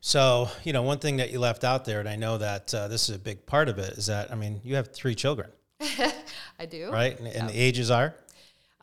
So, 0.00 0.48
you 0.64 0.74
know, 0.74 0.82
one 0.82 0.98
thing 0.98 1.16
that 1.16 1.30
you 1.30 1.38
left 1.38 1.64
out 1.64 1.86
there, 1.86 2.00
and 2.00 2.08
I 2.08 2.16
know 2.16 2.36
that 2.36 2.74
uh, 2.74 2.88
this 2.88 3.08
is 3.08 3.16
a 3.16 3.18
big 3.18 3.46
part 3.46 3.70
of 3.70 3.78
it, 3.78 3.94
is 3.96 4.06
that, 4.06 4.30
I 4.30 4.34
mean, 4.34 4.60
you 4.62 4.74
have 4.76 4.92
three 4.92 5.14
children, 5.14 5.50
I 5.80 6.66
do. 6.68 6.90
right? 6.90 7.18
And, 7.18 7.26
and 7.26 7.48
the 7.48 7.58
ages 7.58 7.90
are? 7.90 8.14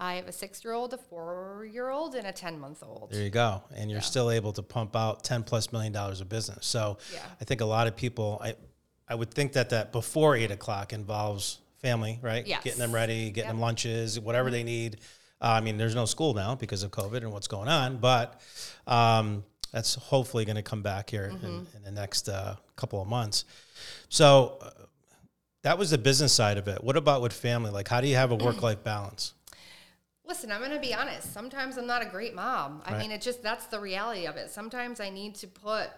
I 0.01 0.15
have 0.15 0.27
a 0.27 0.31
six 0.31 0.63
year 0.65 0.73
old, 0.73 0.93
a 0.93 0.97
four 0.97 1.67
year 1.71 1.89
old, 1.89 2.15
and 2.15 2.25
a 2.25 2.31
10 2.31 2.59
month 2.59 2.81
old. 2.81 3.09
There 3.11 3.21
you 3.21 3.29
go. 3.29 3.61
And 3.75 3.91
you're 3.91 4.01
still 4.01 4.31
able 4.31 4.51
to 4.53 4.63
pump 4.63 4.95
out 4.95 5.23
10 5.23 5.43
plus 5.43 5.71
million 5.71 5.93
dollars 5.93 6.21
of 6.21 6.27
business. 6.27 6.65
So 6.65 6.97
Yeah. 7.13 7.19
I 7.39 7.45
think 7.45 7.61
a 7.61 7.65
lot 7.65 7.85
of 7.85 7.95
people, 7.95 8.41
I, 8.43 8.55
I 9.07 9.13
would 9.13 9.31
think 9.31 9.53
that 9.53 9.69
that 9.69 9.91
before 9.91 10.35
eight 10.35 10.49
o'clock 10.49 10.91
involves 10.91 11.59
family, 11.83 12.17
right? 12.23 12.45
Yes. 12.47 12.63
Getting 12.63 12.79
them 12.79 12.91
ready, 12.91 13.29
getting 13.29 13.49
Yep. 13.49 13.53
them 13.53 13.59
lunches, 13.59 14.19
whatever 14.19 14.49
they 14.49 14.63
need. 14.63 14.97
Uh, 15.39 15.49
I 15.49 15.61
mean, 15.61 15.77
there's 15.77 15.95
no 15.95 16.05
school 16.05 16.33
now 16.33 16.55
because 16.55 16.81
of 16.81 16.89
COVID 16.89 17.17
and 17.17 17.31
what's 17.31 17.47
going 17.47 17.69
on, 17.69 17.97
but 17.97 18.41
um, 18.87 19.43
that's 19.71 19.93
hopefully 19.95 20.45
going 20.45 20.55
to 20.55 20.63
come 20.63 20.81
back 20.81 21.11
here 21.11 21.25
in, 21.25 21.67
in 21.75 21.83
the 21.83 21.91
next 21.91 22.27
uh, 22.27 22.55
couple 22.75 23.01
of 23.01 23.07
months. 23.07 23.45
So 24.09 24.57
uh, 24.61 24.69
that 25.61 25.77
was 25.77 25.91
the 25.91 25.97
business 25.99 26.33
side 26.33 26.57
of 26.57 26.67
it. 26.67 26.83
What 26.83 26.97
about 26.97 27.21
with 27.21 27.33
family? 27.33 27.69
Like, 27.69 27.87
how 27.87 28.01
do 28.01 28.07
you 28.07 28.15
have 28.15 28.31
a 28.31 28.35
work 28.35 28.61
life 28.63 28.83
balance? 28.83 29.33
Listen, 30.31 30.49
I'm 30.49 30.59
going 30.59 30.71
to 30.71 30.79
be 30.79 30.93
honest. 30.93 31.33
Sometimes 31.33 31.77
I'm 31.77 31.85
not 31.85 32.01
a 32.01 32.05
great 32.05 32.33
mom. 32.33 32.81
I 32.85 32.93
Right. 32.93 32.99
mean, 33.01 33.11
it 33.11 33.19
just 33.19 33.43
that's 33.43 33.65
the 33.65 33.81
reality 33.81 34.27
of 34.27 34.37
it. 34.37 34.49
Sometimes 34.49 35.01
I 35.01 35.09
need 35.09 35.35
to 35.35 35.47
put 35.47 35.89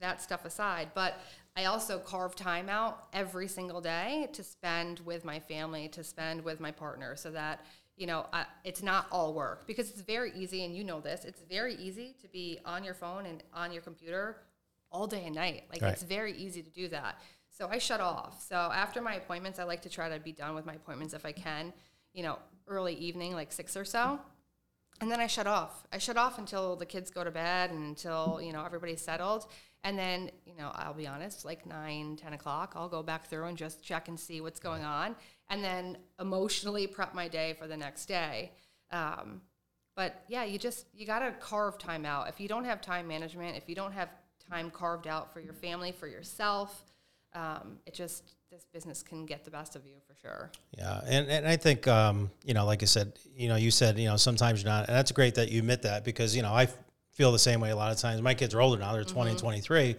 that 0.00 0.20
stuff 0.20 0.44
aside, 0.44 0.88
but 0.94 1.14
I 1.56 1.66
also 1.66 2.00
carve 2.00 2.34
time 2.34 2.68
out 2.68 3.06
every 3.12 3.46
single 3.46 3.80
day 3.80 4.30
to 4.32 4.42
spend 4.42 4.98
with 5.06 5.24
my 5.24 5.38
family, 5.38 5.86
to 5.90 6.02
spend 6.02 6.42
with 6.42 6.58
my 6.58 6.72
partner, 6.72 7.14
so 7.14 7.30
that 7.30 7.64
you 7.96 8.08
know 8.08 8.26
it's 8.64 8.82
not 8.82 9.06
all 9.12 9.32
work 9.32 9.64
because 9.68 9.90
it's 9.90 10.00
very 10.00 10.32
easy, 10.34 10.64
and 10.64 10.74
you 10.76 10.82
know 10.82 11.00
this. 11.00 11.24
It's 11.24 11.42
very 11.42 11.76
easy 11.76 12.16
to 12.20 12.26
be 12.26 12.58
on 12.64 12.82
your 12.82 12.94
phone 12.94 13.26
and 13.26 13.44
on 13.54 13.70
your 13.70 13.82
computer 13.82 14.38
all 14.90 15.06
day 15.06 15.22
and 15.24 15.36
night. 15.36 15.66
Like 15.70 15.82
Right. 15.82 15.92
it's 15.92 16.02
very 16.02 16.32
easy 16.32 16.64
to 16.64 16.70
do 16.70 16.88
that. 16.88 17.20
So 17.48 17.68
I 17.68 17.78
shut 17.78 18.00
off. 18.00 18.42
So 18.42 18.56
after 18.56 19.00
my 19.00 19.14
appointments, 19.14 19.60
I 19.60 19.62
like 19.62 19.82
to 19.82 19.88
try 19.88 20.08
to 20.08 20.18
be 20.18 20.32
done 20.32 20.56
with 20.56 20.66
my 20.66 20.74
appointments 20.74 21.14
if 21.14 21.24
I 21.24 21.30
can. 21.30 21.72
You 22.14 22.22
know, 22.24 22.38
early 22.66 22.94
evening, 22.94 23.34
like 23.34 23.52
six 23.52 23.76
or 23.76 23.84
so 23.84 24.20
and 25.00 25.10
then 25.10 25.20
I 25.20 25.26
shut 25.26 25.46
off. 25.46 25.86
I 25.92 25.98
shut 25.98 26.16
off 26.16 26.38
until 26.38 26.76
the 26.76 26.86
kids 26.86 27.10
go 27.10 27.22
to 27.22 27.30
bed 27.30 27.70
and 27.70 27.84
until 27.84 28.40
you 28.42 28.52
know 28.52 28.64
everybody's 28.64 29.00
settled. 29.00 29.46
And 29.84 29.98
then 29.98 30.30
you 30.44 30.54
know 30.56 30.70
I'll 30.74 30.94
be 30.94 31.06
honest, 31.06 31.44
like 31.44 31.66
nine, 31.66 32.16
ten 32.16 32.32
o'clock, 32.32 32.72
I'll 32.74 32.88
go 32.88 33.02
back 33.02 33.28
through 33.28 33.44
and 33.44 33.56
just 33.56 33.82
check 33.82 34.08
and 34.08 34.18
see 34.18 34.40
what's 34.40 34.60
going 34.60 34.84
on, 34.84 35.14
and 35.50 35.62
then 35.62 35.98
emotionally 36.20 36.86
prep 36.86 37.14
my 37.14 37.28
day 37.28 37.54
for 37.58 37.68
the 37.68 37.76
next 37.76 38.06
day. 38.06 38.52
Um, 38.90 39.42
but 39.94 40.24
yeah, 40.28 40.44
you 40.44 40.58
just 40.58 40.86
you 40.94 41.06
got 41.06 41.20
to 41.20 41.32
carve 41.40 41.78
time 41.78 42.04
out. 42.04 42.28
If 42.28 42.40
you 42.40 42.48
don't 42.48 42.64
have 42.64 42.80
time 42.80 43.06
management, 43.06 43.56
if 43.56 43.68
you 43.68 43.74
don't 43.74 43.92
have 43.92 44.08
time 44.50 44.70
carved 44.70 45.06
out 45.06 45.32
for 45.32 45.40
your 45.40 45.52
family, 45.52 45.92
for 45.92 46.08
yourself, 46.08 46.84
um, 47.34 47.78
it 47.86 47.94
just 47.94 48.34
this 48.50 48.64
business 48.72 49.02
can 49.02 49.26
get 49.26 49.44
the 49.44 49.50
best 49.50 49.76
of 49.76 49.84
you 49.86 49.96
for 50.06 50.14
sure. 50.14 50.50
Yeah, 50.76 51.00
and, 51.06 51.28
and 51.28 51.46
I 51.46 51.56
think 51.56 51.86
um, 51.86 52.30
you 52.44 52.54
know, 52.54 52.64
like 52.64 52.82
I 52.82 52.86
said, 52.86 53.12
you 53.36 53.48
know, 53.48 53.56
you 53.56 53.70
said 53.70 53.98
you 53.98 54.08
know 54.08 54.16
sometimes 54.16 54.62
you're 54.62 54.70
not, 54.72 54.86
and 54.88 54.96
that's 54.96 55.12
great 55.12 55.34
that 55.34 55.50
you 55.50 55.58
admit 55.60 55.82
that 55.82 56.04
because 56.04 56.34
you 56.34 56.42
know 56.42 56.52
I 56.52 56.68
feel 57.12 57.32
the 57.32 57.38
same 57.38 57.60
way 57.60 57.70
a 57.70 57.76
lot 57.76 57.92
of 57.92 57.98
times. 57.98 58.22
My 58.22 58.34
kids 58.34 58.54
are 58.54 58.60
older 58.60 58.78
now; 58.78 58.92
they're 58.92 59.04
20 59.04 59.30
and 59.30 59.38
23. 59.38 59.96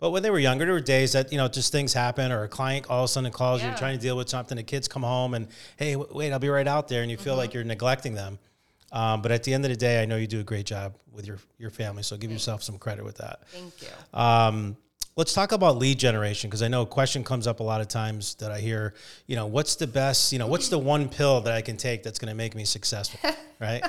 But 0.00 0.10
when 0.10 0.22
they 0.22 0.30
were 0.30 0.38
younger, 0.38 0.64
there 0.64 0.74
were 0.74 0.80
days 0.80 1.12
that 1.12 1.32
you 1.32 1.38
know 1.38 1.48
just 1.48 1.72
things 1.72 1.92
happen, 1.92 2.30
or 2.30 2.44
a 2.44 2.48
client 2.48 2.86
all 2.88 3.00
of 3.00 3.04
a 3.06 3.08
sudden 3.08 3.32
calls 3.32 3.60
you, 3.60 3.66
Yeah. 3.66 3.72
you're 3.72 3.78
trying 3.78 3.96
to 3.98 4.02
deal 4.02 4.16
with 4.16 4.28
something. 4.28 4.56
The 4.56 4.62
kids 4.62 4.86
come 4.86 5.02
home 5.02 5.34
and 5.34 5.48
hey, 5.76 5.94
w- 5.94 6.10
wait, 6.14 6.32
I'll 6.32 6.38
be 6.38 6.48
right 6.48 6.68
out 6.68 6.86
there, 6.88 7.02
and 7.02 7.10
you 7.10 7.16
feel 7.16 7.36
like 7.36 7.52
you're 7.52 7.64
neglecting 7.64 8.14
them. 8.14 8.38
Um, 8.92 9.20
but 9.22 9.32
at 9.32 9.42
the 9.42 9.52
end 9.52 9.64
of 9.64 9.70
the 9.70 9.76
day, 9.76 10.00
I 10.00 10.06
know 10.06 10.16
you 10.16 10.26
do 10.26 10.40
a 10.40 10.44
great 10.44 10.66
job 10.66 10.94
with 11.10 11.26
your 11.26 11.38
your 11.58 11.70
family, 11.70 12.04
so 12.04 12.16
give 12.16 12.30
yourself 12.30 12.62
some 12.62 12.78
credit 12.78 13.04
with 13.04 13.16
that. 13.16 13.40
Thank 13.48 13.82
you. 13.82 14.18
Um, 14.18 14.76
let's 15.18 15.34
talk 15.34 15.50
about 15.50 15.76
lead 15.76 15.98
generation 15.98 16.48
because 16.48 16.62
I 16.62 16.68
know 16.68 16.82
a 16.82 16.86
question 16.86 17.24
comes 17.24 17.48
up 17.48 17.58
a 17.58 17.62
lot 17.64 17.80
of 17.80 17.88
times 17.88 18.36
that 18.36 18.52
I 18.52 18.60
hear. 18.60 18.94
You 19.26 19.34
know, 19.34 19.46
what's 19.46 19.74
the 19.74 19.88
best? 19.88 20.32
You 20.32 20.38
know, 20.38 20.46
what's 20.46 20.68
the 20.68 20.78
one 20.78 21.08
pill 21.08 21.40
that 21.40 21.52
I 21.52 21.60
can 21.60 21.76
take 21.76 22.04
that's 22.04 22.20
going 22.20 22.30
to 22.30 22.36
make 22.36 22.54
me 22.54 22.64
successful, 22.64 23.28
right? 23.60 23.84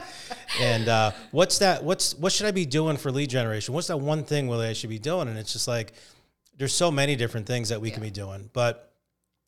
and 0.59 0.89
uh, 0.89 1.11
what's 1.31 1.59
that? 1.59 1.83
What's 1.83 2.15
what 2.15 2.31
should 2.33 2.47
I 2.47 2.51
be 2.51 2.65
doing 2.65 2.97
for 2.97 3.11
lead 3.11 3.29
generation? 3.29 3.73
What's 3.75 3.87
that 3.87 3.97
one 3.97 4.23
thing 4.23 4.47
Willie 4.47 4.67
I 4.67 4.73
should 4.73 4.89
be 4.89 4.99
doing? 4.99 5.27
And 5.27 5.37
it's 5.37 5.53
just 5.53 5.67
like 5.67 5.93
there's 6.57 6.73
so 6.73 6.91
many 6.91 7.15
different 7.15 7.45
things 7.45 7.69
that 7.69 7.79
we 7.79 7.91
can 7.91 8.01
be 8.01 8.09
doing, 8.09 8.49
but 8.51 8.91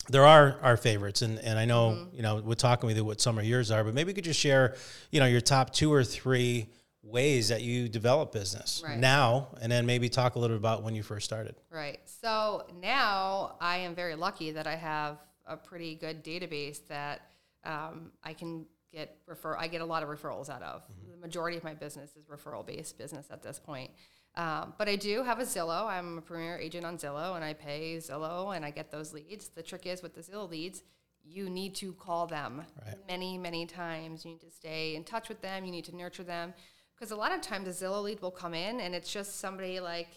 there 0.08 0.24
are 0.24 0.58
our 0.62 0.76
favorites 0.76 1.22
and, 1.22 1.38
and 1.40 1.58
I 1.58 1.64
know, 1.64 1.90
Mm-hmm. 1.90 2.16
you 2.16 2.22
know, 2.22 2.36
we're 2.36 2.54
talking 2.54 2.86
with 2.86 2.96
you 2.96 3.04
what 3.04 3.20
some 3.20 3.38
of 3.38 3.44
yours 3.44 3.70
are, 3.70 3.84
but 3.84 3.92
maybe 3.92 4.10
you 4.10 4.14
could 4.14 4.24
just 4.24 4.40
share, 4.40 4.74
you 5.10 5.20
know, 5.20 5.26
your 5.26 5.40
top 5.40 5.72
two 5.72 5.92
or 5.92 6.02
three 6.02 6.68
ways 7.02 7.48
that 7.48 7.62
you 7.62 7.88
develop 7.88 8.32
business 8.32 8.82
Right. 8.84 8.98
now 8.98 9.48
and 9.60 9.70
then 9.72 9.86
maybe 9.86 10.08
talk 10.08 10.36
a 10.36 10.38
little 10.38 10.56
bit 10.56 10.60
about 10.60 10.82
when 10.82 10.94
you 10.94 11.02
first 11.02 11.24
started. 11.24 11.56
Right. 11.70 11.98
So 12.04 12.64
now 12.80 13.56
I 13.60 13.78
am 13.78 13.94
very 13.94 14.14
lucky 14.14 14.52
that 14.52 14.66
I 14.66 14.76
have 14.76 15.18
a 15.46 15.56
pretty 15.56 15.96
good 15.96 16.22
database 16.22 16.86
that 16.88 17.22
um, 17.64 18.12
I 18.22 18.32
can 18.32 18.66
get 18.92 19.16
refer. 19.26 19.56
I 19.56 19.66
get 19.66 19.80
a 19.80 19.84
lot 19.84 20.02
of 20.02 20.08
referrals 20.08 20.48
out 20.48 20.62
of. 20.62 20.82
The 21.10 21.16
majority 21.16 21.56
of 21.56 21.64
my 21.64 21.74
business 21.74 22.10
is 22.16 22.26
referral 22.26 22.64
based 22.64 22.98
business 22.98 23.26
at 23.30 23.42
this 23.42 23.58
point. 23.58 23.90
Um, 24.36 24.74
but 24.78 24.88
I 24.88 24.96
do 24.96 25.22
have 25.24 25.40
a 25.40 25.44
Zillow. 25.44 25.86
I'm 25.86 26.18
a 26.18 26.20
premier 26.22 26.56
agent 26.56 26.86
on 26.86 26.96
Zillow, 26.98 27.34
and 27.36 27.44
I 27.44 27.52
pay 27.52 27.96
Zillow, 27.98 28.56
and 28.56 28.64
I 28.64 28.70
get 28.70 28.90
those 28.90 29.12
leads. 29.12 29.48
The 29.48 29.62
trick 29.62 29.86
is 29.86 30.02
with 30.02 30.14
the 30.14 30.22
Zillow 30.22 30.48
leads, 30.48 30.82
you 31.24 31.50
need 31.50 31.74
to 31.76 31.92
call 31.92 32.26
them 32.26 32.64
Right. 32.86 32.96
many, 33.06 33.36
many 33.38 33.66
times. 33.66 34.24
You 34.24 34.32
need 34.32 34.40
to 34.40 34.50
stay 34.50 34.94
in 34.96 35.04
touch 35.04 35.28
with 35.28 35.40
them. 35.42 35.64
You 35.64 35.70
need 35.70 35.84
to 35.84 35.94
nurture 35.96 36.24
them 36.24 36.54
because 36.94 37.10
a 37.10 37.16
lot 37.16 37.32
of 37.32 37.40
times 37.40 37.66
a 37.68 37.84
Zillow 37.84 38.02
lead 38.02 38.20
will 38.20 38.30
come 38.30 38.54
in, 38.54 38.80
and 38.80 38.94
it's 38.94 39.12
just 39.12 39.40
somebody 39.40 39.80
like 39.80 40.08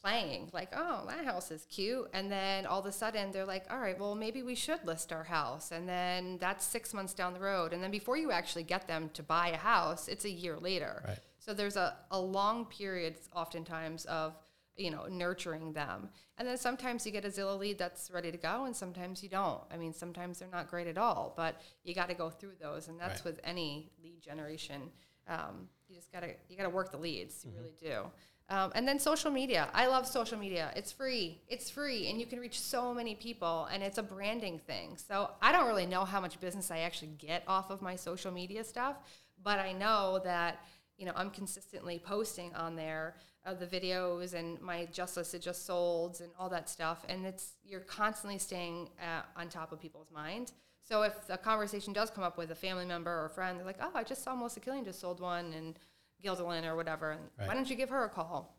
playing 0.00 0.50
like 0.52 0.68
oh 0.74 1.04
that 1.06 1.24
house 1.24 1.50
is 1.52 1.64
cute. 1.70 2.08
And 2.12 2.30
then 2.30 2.66
all 2.66 2.80
of 2.80 2.86
a 2.86 2.92
sudden 2.92 3.30
they're 3.30 3.44
like 3.44 3.64
all 3.70 3.78
right 3.78 3.98
well 3.98 4.14
maybe 4.16 4.42
we 4.42 4.54
should 4.56 4.84
list 4.84 5.12
our 5.12 5.22
house. 5.24 5.70
And 5.70 5.88
then 5.88 6.38
that's 6.38 6.64
six 6.64 6.92
months 6.92 7.14
down 7.14 7.34
the 7.34 7.40
road. 7.40 7.72
And 7.72 7.82
then 7.82 7.90
before 7.92 8.16
you 8.16 8.32
actually 8.32 8.64
get 8.64 8.88
them 8.88 9.10
to 9.14 9.22
buy 9.22 9.48
a 9.48 9.56
house 9.56 10.08
it's 10.08 10.24
a 10.24 10.30
year 10.30 10.56
later. 10.58 11.02
Right. 11.06 11.18
so 11.38 11.54
there's 11.54 11.76
a, 11.76 11.94
a 12.10 12.18
long 12.20 12.64
period 12.66 13.14
oftentimes 13.32 14.04
of 14.06 14.34
you 14.76 14.90
know 14.90 15.06
nurturing 15.08 15.72
them. 15.72 16.08
And 16.36 16.48
then 16.48 16.56
sometimes 16.56 17.06
you 17.06 17.12
get 17.12 17.24
a 17.24 17.28
zillow 17.28 17.56
lead 17.56 17.78
that's 17.78 18.10
ready 18.10 18.32
to 18.32 18.38
go 18.38 18.64
and 18.64 18.74
sometimes 18.74 19.22
you 19.22 19.28
don't. 19.28 19.60
I 19.72 19.76
mean 19.76 19.92
sometimes 19.92 20.40
they're 20.40 20.48
not 20.50 20.68
great 20.68 20.88
at 20.88 20.98
all 20.98 21.32
but 21.36 21.60
you 21.84 21.94
got 21.94 22.08
to 22.08 22.14
go 22.14 22.28
through 22.28 22.54
those. 22.60 22.88
And 22.88 22.98
that's 22.98 23.24
Right. 23.24 23.36
with 23.36 23.40
any 23.44 23.92
lead 24.02 24.20
generation 24.20 24.90
um, 25.28 25.68
you 25.92 25.98
just 25.98 26.10
gotta 26.10 26.28
you 26.48 26.56
gotta 26.56 26.70
work 26.70 26.90
the 26.90 26.96
leads 26.96 27.44
you 27.44 27.52
really 27.56 27.74
do. 27.78 28.04
Um, 28.48 28.72
and 28.74 28.86
then 28.86 28.98
social 28.98 29.30
media. 29.30 29.68
I 29.72 29.86
love 29.86 30.06
social 30.06 30.36
media. 30.36 30.72
It's 30.74 30.92
free. 30.92 31.40
It's 31.48 31.70
free 31.70 32.08
and 32.08 32.18
you 32.18 32.26
can 32.26 32.40
reach 32.40 32.60
so 32.60 32.92
many 32.92 33.14
people 33.14 33.68
and 33.72 33.82
it's 33.82 33.98
a 33.98 34.02
branding 34.02 34.58
thing. 34.58 34.96
So 34.96 35.30
i 35.40 35.52
don't 35.52 35.66
really 35.66 35.86
know 35.86 36.04
how 36.04 36.20
much 36.20 36.40
business 36.40 36.70
i 36.70 36.78
actually 36.78 37.12
get 37.18 37.42
off 37.46 37.70
of 37.70 37.82
my 37.82 37.96
social 37.96 38.32
media 38.32 38.64
stuff 38.64 38.96
but 39.42 39.58
i 39.58 39.72
know 39.72 40.20
that 40.24 40.64
you 40.96 41.06
know 41.06 41.12
i'm 41.16 41.30
consistently 41.30 41.98
posting 41.98 42.54
on 42.54 42.76
there 42.76 43.16
uh, 43.44 43.54
the 43.54 43.66
videos 43.66 44.34
and 44.34 44.60
my 44.60 44.86
just 44.92 45.16
list 45.16 45.32
listed 45.34 45.42
just 45.42 45.68
solds 45.68 46.20
and 46.20 46.30
all 46.38 46.48
that 46.48 46.68
stuff 46.68 47.04
and 47.08 47.26
it's 47.26 47.54
you're 47.64 47.80
constantly 47.80 48.38
staying 48.38 48.88
uh, 49.00 49.22
on 49.36 49.48
top 49.48 49.72
of 49.72 49.80
people's 49.80 50.10
minds 50.10 50.52
so 50.82 51.02
if 51.02 51.14
a 51.28 51.38
conversation 51.38 51.92
does 51.92 52.10
come 52.10 52.24
up 52.24 52.36
with 52.36 52.50
a 52.50 52.54
family 52.54 52.84
member 52.84 53.10
or 53.10 53.26
a 53.26 53.30
friend, 53.30 53.58
they're 53.58 53.66
like, 53.66 53.78
"Oh, 53.80 53.92
I 53.94 54.02
just 54.04 54.22
saw 54.22 54.34
Melissa 54.34 54.60
Killian 54.60 54.84
just 54.84 55.00
sold 55.00 55.20
one 55.20 55.52
in 55.52 55.76
Guilderland 56.22 56.64
or 56.66 56.76
whatever, 56.76 57.12
and 57.12 57.22
Right. 57.38 57.48
why 57.48 57.54
don't 57.54 57.68
you 57.70 57.76
give 57.76 57.90
her 57.90 58.04
a 58.04 58.08
call?" 58.08 58.56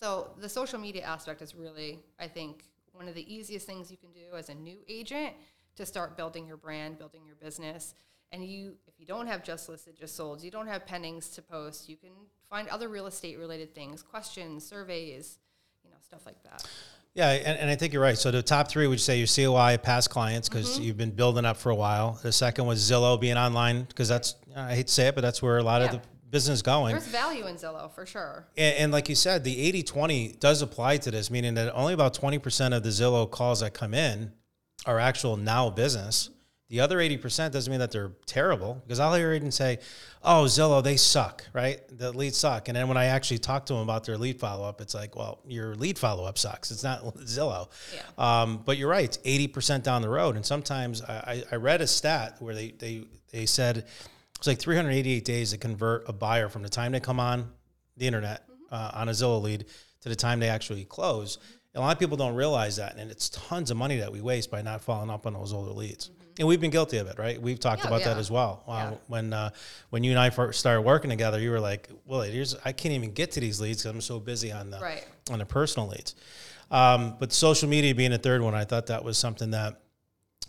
So 0.00 0.34
the 0.38 0.48
social 0.48 0.78
media 0.78 1.02
aspect 1.02 1.40
is 1.42 1.54
really, 1.54 2.02
I 2.18 2.28
think, 2.28 2.64
one 2.92 3.08
of 3.08 3.14
the 3.14 3.32
easiest 3.34 3.66
things 3.66 3.90
you 3.90 3.96
can 3.96 4.12
do 4.12 4.34
as 4.36 4.48
a 4.48 4.54
new 4.54 4.78
agent 4.88 5.34
to 5.76 5.86
start 5.86 6.16
building 6.16 6.46
your 6.46 6.56
brand, 6.56 6.98
building 6.98 7.24
your 7.26 7.36
business. 7.36 7.94
And 8.32 8.44
you, 8.44 8.76
if 8.86 8.98
you 8.98 9.06
don't 9.06 9.26
have 9.26 9.44
just 9.44 9.68
listed, 9.68 9.96
just 9.96 10.16
sold, 10.16 10.42
you 10.42 10.50
don't 10.50 10.66
have 10.66 10.84
pendings 10.84 11.32
to 11.34 11.42
post, 11.42 11.88
you 11.88 11.96
can 11.96 12.10
find 12.50 12.68
other 12.68 12.88
real 12.88 13.06
estate 13.06 13.38
related 13.38 13.74
things, 13.74 14.02
questions, 14.02 14.66
surveys, 14.66 15.38
you 15.84 15.90
know, 15.90 15.96
stuff 16.00 16.26
like 16.26 16.42
that. 16.42 16.66
Yeah, 17.16 17.30
and, 17.30 17.58
and 17.58 17.70
I 17.70 17.76
think 17.76 17.94
you're 17.94 18.02
right. 18.02 18.18
So 18.18 18.30
the 18.30 18.42
top 18.42 18.68
three 18.68 18.86
would 18.86 18.94
you 18.94 18.98
say 18.98 19.16
your 19.18 19.26
COI 19.26 19.78
past 19.78 20.10
clients 20.10 20.48
because 20.50 20.74
Mm-hmm. 20.74 20.82
you've 20.82 20.96
been 20.98 21.12
building 21.12 21.46
up 21.46 21.56
for 21.56 21.70
a 21.70 21.74
while. 21.74 22.20
The 22.22 22.30
second 22.30 22.66
was 22.66 22.78
Zillow 22.80 23.18
being 23.18 23.38
online 23.38 23.84
because 23.84 24.06
that's 24.08 24.36
I 24.54 24.74
hate 24.74 24.86
to 24.88 24.92
say 24.92 25.08
it, 25.08 25.14
but 25.14 25.22
that's 25.22 25.42
where 25.42 25.56
a 25.56 25.62
lot 25.62 25.80
of 25.82 25.90
the 25.92 26.02
business 26.30 26.56
is 26.56 26.62
going. 26.62 26.92
There's 26.94 27.06
value 27.06 27.46
in 27.46 27.56
Zillow 27.56 27.90
for 27.90 28.04
sure. 28.04 28.46
And, 28.56 28.76
and 28.76 28.92
like 28.92 29.08
you 29.08 29.14
said, 29.14 29.44
the 29.44 29.58
80 29.66 29.82
20 29.84 30.36
does 30.40 30.60
apply 30.60 30.98
to 30.98 31.10
this, 31.10 31.30
meaning 31.30 31.54
that 31.54 31.72
only 31.74 31.94
about 31.94 32.14
20% 32.14 32.76
of 32.76 32.82
the 32.82 32.90
Zillow 32.90 33.30
calls 33.30 33.60
that 33.60 33.72
come 33.72 33.94
in 33.94 34.32
are 34.84 34.98
actual 34.98 35.38
now 35.38 35.70
business. 35.70 36.28
The 36.68 36.80
other 36.80 36.98
80% 36.98 37.52
doesn't 37.52 37.70
mean 37.70 37.78
that 37.78 37.92
they're 37.92 38.10
terrible 38.26 38.82
because 38.82 38.98
I'll 38.98 39.14
hear 39.14 39.32
agents 39.32 39.56
say, 39.56 39.78
oh, 40.24 40.44
Zillow, 40.46 40.82
they 40.82 40.96
suck, 40.96 41.44
right? 41.52 41.80
The 41.96 42.10
leads 42.10 42.36
suck. 42.36 42.66
And 42.66 42.76
then 42.76 42.88
when 42.88 42.96
I 42.96 43.04
actually 43.04 43.38
talk 43.38 43.66
to 43.66 43.72
them 43.74 43.82
about 43.82 44.04
their 44.04 44.18
lead 44.18 44.40
follow 44.40 44.68
up, 44.68 44.80
it's 44.80 44.92
like, 44.92 45.14
well, 45.14 45.38
your 45.46 45.76
lead 45.76 45.96
follow 45.96 46.24
up 46.24 46.38
sucks. 46.38 46.72
It's 46.72 46.82
not 46.82 47.04
Zillow. 47.18 47.68
Yeah. 47.94 48.42
Um, 48.42 48.62
but 48.64 48.78
you're 48.78 48.88
right, 48.88 49.04
it's 49.04 49.18
80% 49.18 49.84
down 49.84 50.02
the 50.02 50.08
road. 50.08 50.34
And 50.34 50.44
sometimes 50.44 51.02
I, 51.02 51.44
I 51.52 51.56
read 51.56 51.80
a 51.82 51.86
stat 51.86 52.36
where 52.40 52.54
they, 52.54 52.72
they, 52.72 53.04
they 53.30 53.46
said 53.46 53.84
it's 54.36 54.48
like 54.48 54.58
388 54.58 55.24
days 55.24 55.52
to 55.52 55.58
convert 55.58 56.08
a 56.08 56.12
buyer 56.12 56.48
from 56.48 56.62
the 56.62 56.68
time 56.68 56.90
they 56.90 57.00
come 57.00 57.20
on 57.20 57.48
the 57.96 58.08
internet 58.08 58.42
uh, 58.72 58.90
on 58.94 59.08
a 59.08 59.12
Zillow 59.12 59.40
lead 59.40 59.66
to 60.00 60.08
the 60.08 60.16
time 60.16 60.40
they 60.40 60.48
actually 60.48 60.84
close. 60.84 61.38
And 61.74 61.82
a 61.82 61.86
lot 61.86 61.94
of 61.94 62.00
people 62.00 62.16
don't 62.16 62.34
realize 62.34 62.76
that, 62.76 62.96
and 62.96 63.10
it's 63.10 63.28
tons 63.28 63.70
of 63.70 63.76
money 63.76 63.98
that 63.98 64.10
we 64.10 64.20
waste 64.20 64.50
by 64.50 64.62
not 64.62 64.80
following 64.80 65.10
up 65.10 65.26
on 65.26 65.34
those 65.34 65.52
older 65.52 65.72
leads. 65.72 66.10
And 66.38 66.46
we've 66.46 66.60
been 66.60 66.70
guilty 66.70 66.98
of 66.98 67.06
it, 67.06 67.18
right? 67.18 67.40
We've 67.40 67.58
talked 67.58 67.82
Yeah, 67.82 67.88
about 67.88 68.04
that 68.04 68.18
as 68.18 68.30
well. 68.30 68.62
Uh, 68.68 68.72
Yeah. 68.72 68.96
When 69.08 69.32
uh, 69.32 69.50
when 69.90 70.04
you 70.04 70.10
and 70.10 70.20
I 70.20 70.30
first 70.30 70.60
started 70.60 70.82
working 70.82 71.10
together, 71.10 71.40
you 71.40 71.50
were 71.50 71.60
like, 71.60 71.88
"Well, 72.04 72.20
here's 72.22 72.54
I 72.64 72.72
can't 72.72 72.94
even 72.94 73.12
get 73.12 73.32
to 73.32 73.40
these 73.40 73.60
leads 73.60 73.82
because 73.82 73.94
I'm 73.94 74.00
so 74.02 74.20
busy 74.20 74.52
on 74.52 74.70
the 74.70 74.78
Right. 74.80 75.06
on 75.30 75.38
the 75.38 75.46
personal 75.46 75.88
leads." 75.88 76.14
Um, 76.70 77.16
but 77.18 77.32
social 77.32 77.68
media 77.68 77.94
being 77.94 78.12
a 78.12 78.18
third 78.18 78.42
one, 78.42 78.54
I 78.54 78.64
thought 78.64 78.86
that 78.86 79.04
was 79.04 79.16
something 79.16 79.52
that 79.52 79.80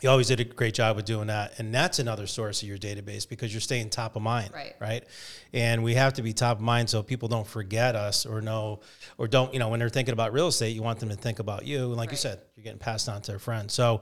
you 0.02 0.10
always 0.10 0.28
did 0.28 0.40
a 0.40 0.44
great 0.44 0.76
job 0.76 0.96
with 0.96 1.06
doing 1.06 1.26
that 1.28 1.58
and 1.58 1.74
that's 1.74 1.98
another 1.98 2.28
source 2.28 2.62
of 2.62 2.68
your 2.68 2.78
database 2.78 3.28
because 3.28 3.52
you're 3.52 3.60
staying 3.62 3.90
top 3.90 4.16
of 4.16 4.22
mind 4.22 4.52
Right. 4.54 4.76
right 4.80 5.04
and 5.54 5.84
we 5.84 5.96
have 5.96 6.14
to 6.16 6.22
be 6.22 6.34
top 6.34 6.58
of 6.58 6.62
mind 6.64 6.88
so 6.88 7.02
people 7.02 7.28
don't 7.28 7.48
forget 7.48 7.96
us 7.96 8.24
or 8.24 8.40
know 8.40 8.82
or 9.18 9.28
don't 9.28 9.54
you 9.54 9.60
know 9.60 9.70
when 9.70 9.80
they're 9.80 9.90
thinking 9.90 10.14
about 10.14 10.34
real 10.34 10.50
estate 10.50 10.76
you 10.76 10.84
want 10.84 11.00
them 11.00 11.10
to 11.10 11.16
think 11.16 11.40
about 11.40 11.66
you 11.66 11.86
and 11.88 11.96
like 11.98 12.12
you 12.12 12.18
said 12.18 12.40
you're 12.56 12.64
getting 12.64 12.78
passed 12.78 13.10
on 13.10 13.24
to 13.24 13.32
their 13.32 13.40
friends 13.40 13.74
so 13.74 14.02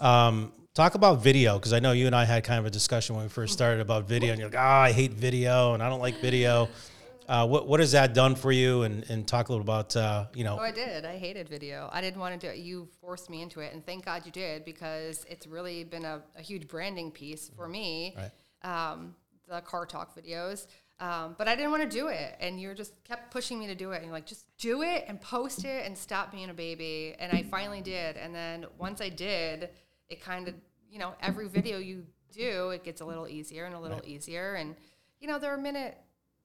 um, 0.00 0.52
talk 0.76 0.94
about 0.94 1.22
video 1.22 1.58
because 1.58 1.72
i 1.72 1.80
know 1.80 1.92
you 1.92 2.04
and 2.04 2.14
i 2.14 2.22
had 2.22 2.44
kind 2.44 2.60
of 2.60 2.66
a 2.66 2.70
discussion 2.70 3.16
when 3.16 3.24
we 3.24 3.30
first 3.30 3.54
started 3.54 3.80
about 3.80 4.06
video 4.06 4.30
and 4.30 4.38
you're 4.38 4.50
like 4.50 4.58
oh 4.58 4.62
i 4.62 4.92
hate 4.92 5.12
video 5.12 5.72
and 5.72 5.82
i 5.82 5.88
don't 5.88 6.00
like 6.00 6.20
video 6.20 6.68
uh, 7.28 7.46
what, 7.46 7.66
what 7.66 7.80
has 7.80 7.92
that 7.92 8.12
done 8.12 8.34
for 8.34 8.52
you 8.52 8.82
and, 8.82 9.08
and 9.08 9.26
talk 9.26 9.48
a 9.48 9.52
little 9.52 9.62
about 9.62 9.96
uh, 9.96 10.26
you 10.34 10.44
know 10.44 10.56
Oh, 10.60 10.62
I 10.62 10.70
did. 10.70 11.04
I 11.04 11.16
hated 11.16 11.48
video. 11.48 11.88
I 11.92 12.00
didn't 12.00 12.20
want 12.20 12.38
to 12.38 12.46
do 12.46 12.52
it. 12.52 12.58
You 12.58 12.88
forced 13.00 13.28
me 13.28 13.42
into 13.42 13.58
it, 13.58 13.72
and 13.72 13.84
thank 13.84 14.04
God 14.04 14.24
you 14.24 14.30
did 14.30 14.64
because 14.64 15.26
it's 15.28 15.44
really 15.46 15.82
been 15.82 16.04
a, 16.04 16.22
a 16.36 16.42
huge 16.42 16.68
branding 16.68 17.10
piece 17.10 17.50
for 17.56 17.66
me. 17.66 18.16
Right. 18.16 18.92
Um, 18.92 19.16
the 19.48 19.60
car 19.60 19.86
talk 19.86 20.16
videos. 20.16 20.66
Um, 20.98 21.34
but 21.36 21.46
I 21.46 21.56
didn't 21.56 21.72
want 21.72 21.82
to 21.82 21.88
do 21.88 22.08
it, 22.08 22.36
and 22.40 22.60
you 22.60 22.72
just 22.74 23.02
kept 23.04 23.30
pushing 23.30 23.58
me 23.58 23.66
to 23.66 23.74
do 23.74 23.90
it. 23.90 23.96
And 23.96 24.04
you're 24.04 24.14
like, 24.14 24.24
just 24.24 24.46
do 24.56 24.82
it 24.82 25.04
and 25.08 25.20
post 25.20 25.64
it 25.64 25.84
and 25.84 25.98
stop 25.98 26.32
being 26.32 26.48
a 26.48 26.54
baby. 26.54 27.14
And 27.18 27.32
I 27.32 27.42
finally 27.42 27.82
did. 27.82 28.16
And 28.16 28.34
then 28.34 28.66
once 28.78 29.00
I 29.00 29.08
did, 29.08 29.70
it 30.08 30.20
kind 30.20 30.48
of, 30.48 30.54
you 30.90 30.98
know, 30.98 31.14
every 31.20 31.48
video 31.48 31.78
you 31.78 32.04
do, 32.32 32.70
it 32.70 32.84
gets 32.84 33.00
a 33.00 33.04
little 33.04 33.28
easier 33.28 33.64
and 33.64 33.74
a 33.74 33.80
little 33.80 34.02
easier. 34.04 34.54
And 34.54 34.76
you 35.20 35.28
know, 35.28 35.38
they're 35.38 35.54
a 35.54 35.58
minute 35.60 35.96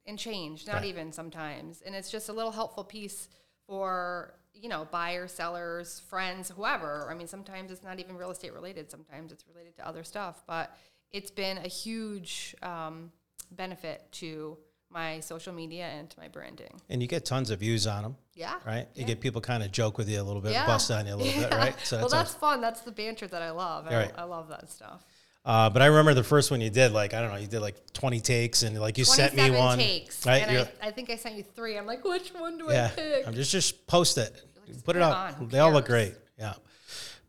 and 0.06 0.18
change, 0.18 0.66
not 0.66 0.78
Right. 0.78 0.86
even 0.86 1.12
sometimes. 1.12 1.82
And 1.82 1.94
it's 1.94 2.10
just 2.10 2.30
a 2.30 2.34
little 2.34 2.52
helpful 2.52 2.84
piece 2.84 3.28
for, 3.68 4.34
you 4.54 4.70
know, 4.70 4.88
buyers, 4.92 5.32
sellers, 5.34 6.00
friends, 6.00 6.50
whoever. 6.50 7.10
I 7.12 7.14
mean, 7.14 7.28
sometimes 7.28 7.70
it's 7.72 7.84
not 7.84 8.00
even 8.00 8.16
real 8.16 8.32
estate 8.32 8.54
related, 8.54 8.90
sometimes 8.90 9.32
it's 9.32 9.46
related 9.48 9.76
to 9.78 9.88
other 9.88 10.04
stuff. 10.04 10.44
But 10.48 10.76
it's 11.12 11.30
been 11.32 11.58
a 11.58 11.68
huge 11.68 12.56
um, 12.64 13.12
benefit 13.52 14.10
to 14.14 14.58
my 14.92 15.20
social 15.22 15.54
media 15.54 15.86
and 15.86 16.10
to 16.10 16.20
my 16.20 16.28
branding. 16.28 16.80
and 16.90 17.02
you 17.02 17.08
get 17.08 17.24
tons 17.26 17.50
of 17.50 17.60
views 17.60 17.88
on 17.88 18.04
them 18.04 18.16
Yeah. 18.36 18.56
right 18.66 18.88
you 18.96 19.06
get 19.06 19.20
people 19.22 19.40
kind 19.42 19.64
of 19.64 19.72
joke 19.72 19.98
with 19.98 20.10
you 20.10 20.22
a 20.22 20.24
little 20.24 20.42
bit 20.42 20.52
Yeah. 20.52 20.66
bust 20.66 20.92
on 20.92 21.08
you 21.08 21.14
a 21.14 21.16
little 21.16 21.34
bit 21.42 21.50
Yeah. 21.52 21.58
right 21.58 21.76
well, 21.92 22.00
always- 22.02 22.12
that's 22.12 22.34
fun. 22.34 22.62
That's 22.62 22.82
the 22.82 22.92
banter 22.92 23.28
that 23.28 23.42
I 23.42 23.52
love. 23.52 23.88
I, 23.88 23.96
Right. 23.96 24.12
I 24.18 24.24
love 24.24 24.50
that 24.50 24.70
stuff. 24.70 25.04
Uh, 25.44 25.70
but 25.72 25.82
I 25.82 25.88
remember 25.88 26.14
the 26.14 26.24
first 26.24 26.52
one 26.52 26.62
you 26.62 26.70
did, 26.70 26.92
like 26.92 27.14
I 27.16 27.22
don't 27.22 27.32
know, 27.32 27.38
you 27.38 27.48
did 27.48 27.62
like 27.62 27.76
twenty 27.94 28.20
takes, 28.20 28.62
and 28.62 28.80
like 28.80 28.98
you 29.00 29.06
sent 29.06 29.34
me 29.36 29.50
one, 29.50 29.78
takes. 29.80 30.24
right? 30.26 30.44
And 30.48 30.68
I, 30.82 30.88
I 30.88 30.92
think 30.92 31.10
I 31.10 31.16
sent 31.16 31.36
you 31.36 31.42
three. 31.56 31.78
I'm 31.80 31.88
like, 31.88 32.04
which 32.04 32.30
one 32.30 32.60
do 32.60 32.70
I 32.70 32.90
pick? 32.90 33.28
I'm 33.28 33.34
just 33.34 33.52
just 33.52 33.88
post 33.88 34.20
it, 34.20 34.32
just 34.68 34.86
put 34.86 34.96
it 34.96 35.02
out. 35.02 35.50
They 35.50 35.58
all 35.58 35.72
look 35.72 35.86
great, 35.88 36.14
yeah. 36.38 36.54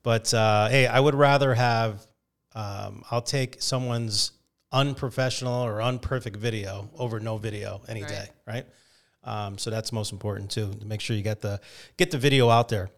But 0.03 0.35
uh, 0.35 0.69
hey, 0.69 0.87
I 0.87 1.01
would 1.01 1.15
rather 1.15 1.55
have. 1.55 2.07
Um, 2.55 3.03
I'll 3.11 3.23
take 3.23 3.63
someone's 3.63 4.33
unprofessional 4.73 5.63
or 5.63 5.79
unperfect 5.81 6.37
video 6.37 6.89
over 6.99 7.21
no 7.21 7.37
video 7.37 7.83
any 7.89 8.03
Right. 8.03 8.09
day, 8.11 8.29
right? 8.47 8.67
Um, 9.25 9.59
so 9.59 9.71
that's 9.71 9.93
most 9.93 10.13
important 10.13 10.51
too. 10.51 10.73
To 10.73 10.87
make 10.87 11.01
sure 11.01 11.15
you 11.17 11.23
get 11.23 11.41
the 11.41 11.61
get 11.97 12.11
the 12.11 12.19
video 12.19 12.49
out 12.51 12.69
there. 12.69 12.91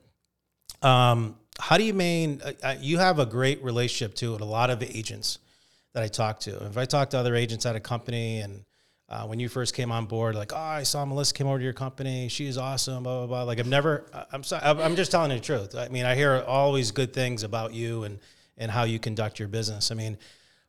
Um, 0.83 1.37
how 1.59 1.77
do 1.79 1.85
you 1.85 1.95
main? 1.95 2.41
Uh, 2.43 2.53
uh, 2.63 2.75
you 2.81 2.99
have 2.99 3.19
a 3.19 3.27
great 3.27 3.63
relationship 3.63 4.15
too 4.15 4.33
with 4.33 4.41
a 4.41 4.47
lot 4.47 4.71
of 4.71 4.83
agents 4.83 5.39
that 5.93 6.03
I 6.03 6.09
talk 6.09 6.41
to. 6.41 6.65
If 6.67 6.77
I 6.77 6.85
talk 6.85 7.11
to 7.11 7.19
other 7.19 7.35
agents 7.35 7.67
at 7.67 7.77
a 7.77 7.81
company 7.81 8.41
and 8.41 8.65
uh, 9.09 9.27
when 9.27 9.39
you 9.39 9.49
first 9.49 9.75
came 9.75 9.93
on 9.93 10.07
board, 10.07 10.35
like, 10.35 10.53
oh, 10.53 10.57
I 10.57 10.83
saw 10.83 11.05
Melissa 11.05 11.35
came 11.35 11.47
over 11.47 11.59
to 11.59 11.65
your 11.65 11.75
company. 11.75 12.29
She 12.29 12.47
is 12.47 12.57
awesome, 12.59 13.03
blah, 13.05 13.19
blah, 13.19 13.27
blah. 13.27 13.43
Like, 13.45 13.59
I've 13.61 13.67
never, 13.69 14.07
I'm 14.33 14.43
sorry, 14.43 14.63
I'm 14.65 14.81
I'm 14.81 14.97
just 14.97 15.11
telling 15.11 15.31
you 15.31 15.37
the 15.39 15.45
truth. 15.45 15.75
I 15.77 15.89
mean, 15.89 16.05
I 16.07 16.15
hear 16.15 16.43
always 16.47 16.91
good 16.91 17.13
things 17.13 17.43
about 17.43 17.75
you 17.75 18.05
and, 18.05 18.19
and 18.57 18.71
how 18.71 18.85
you 18.85 18.99
conduct 18.99 19.39
your 19.39 19.49
business. 19.49 19.91
I 19.91 19.95
mean, 19.95 20.17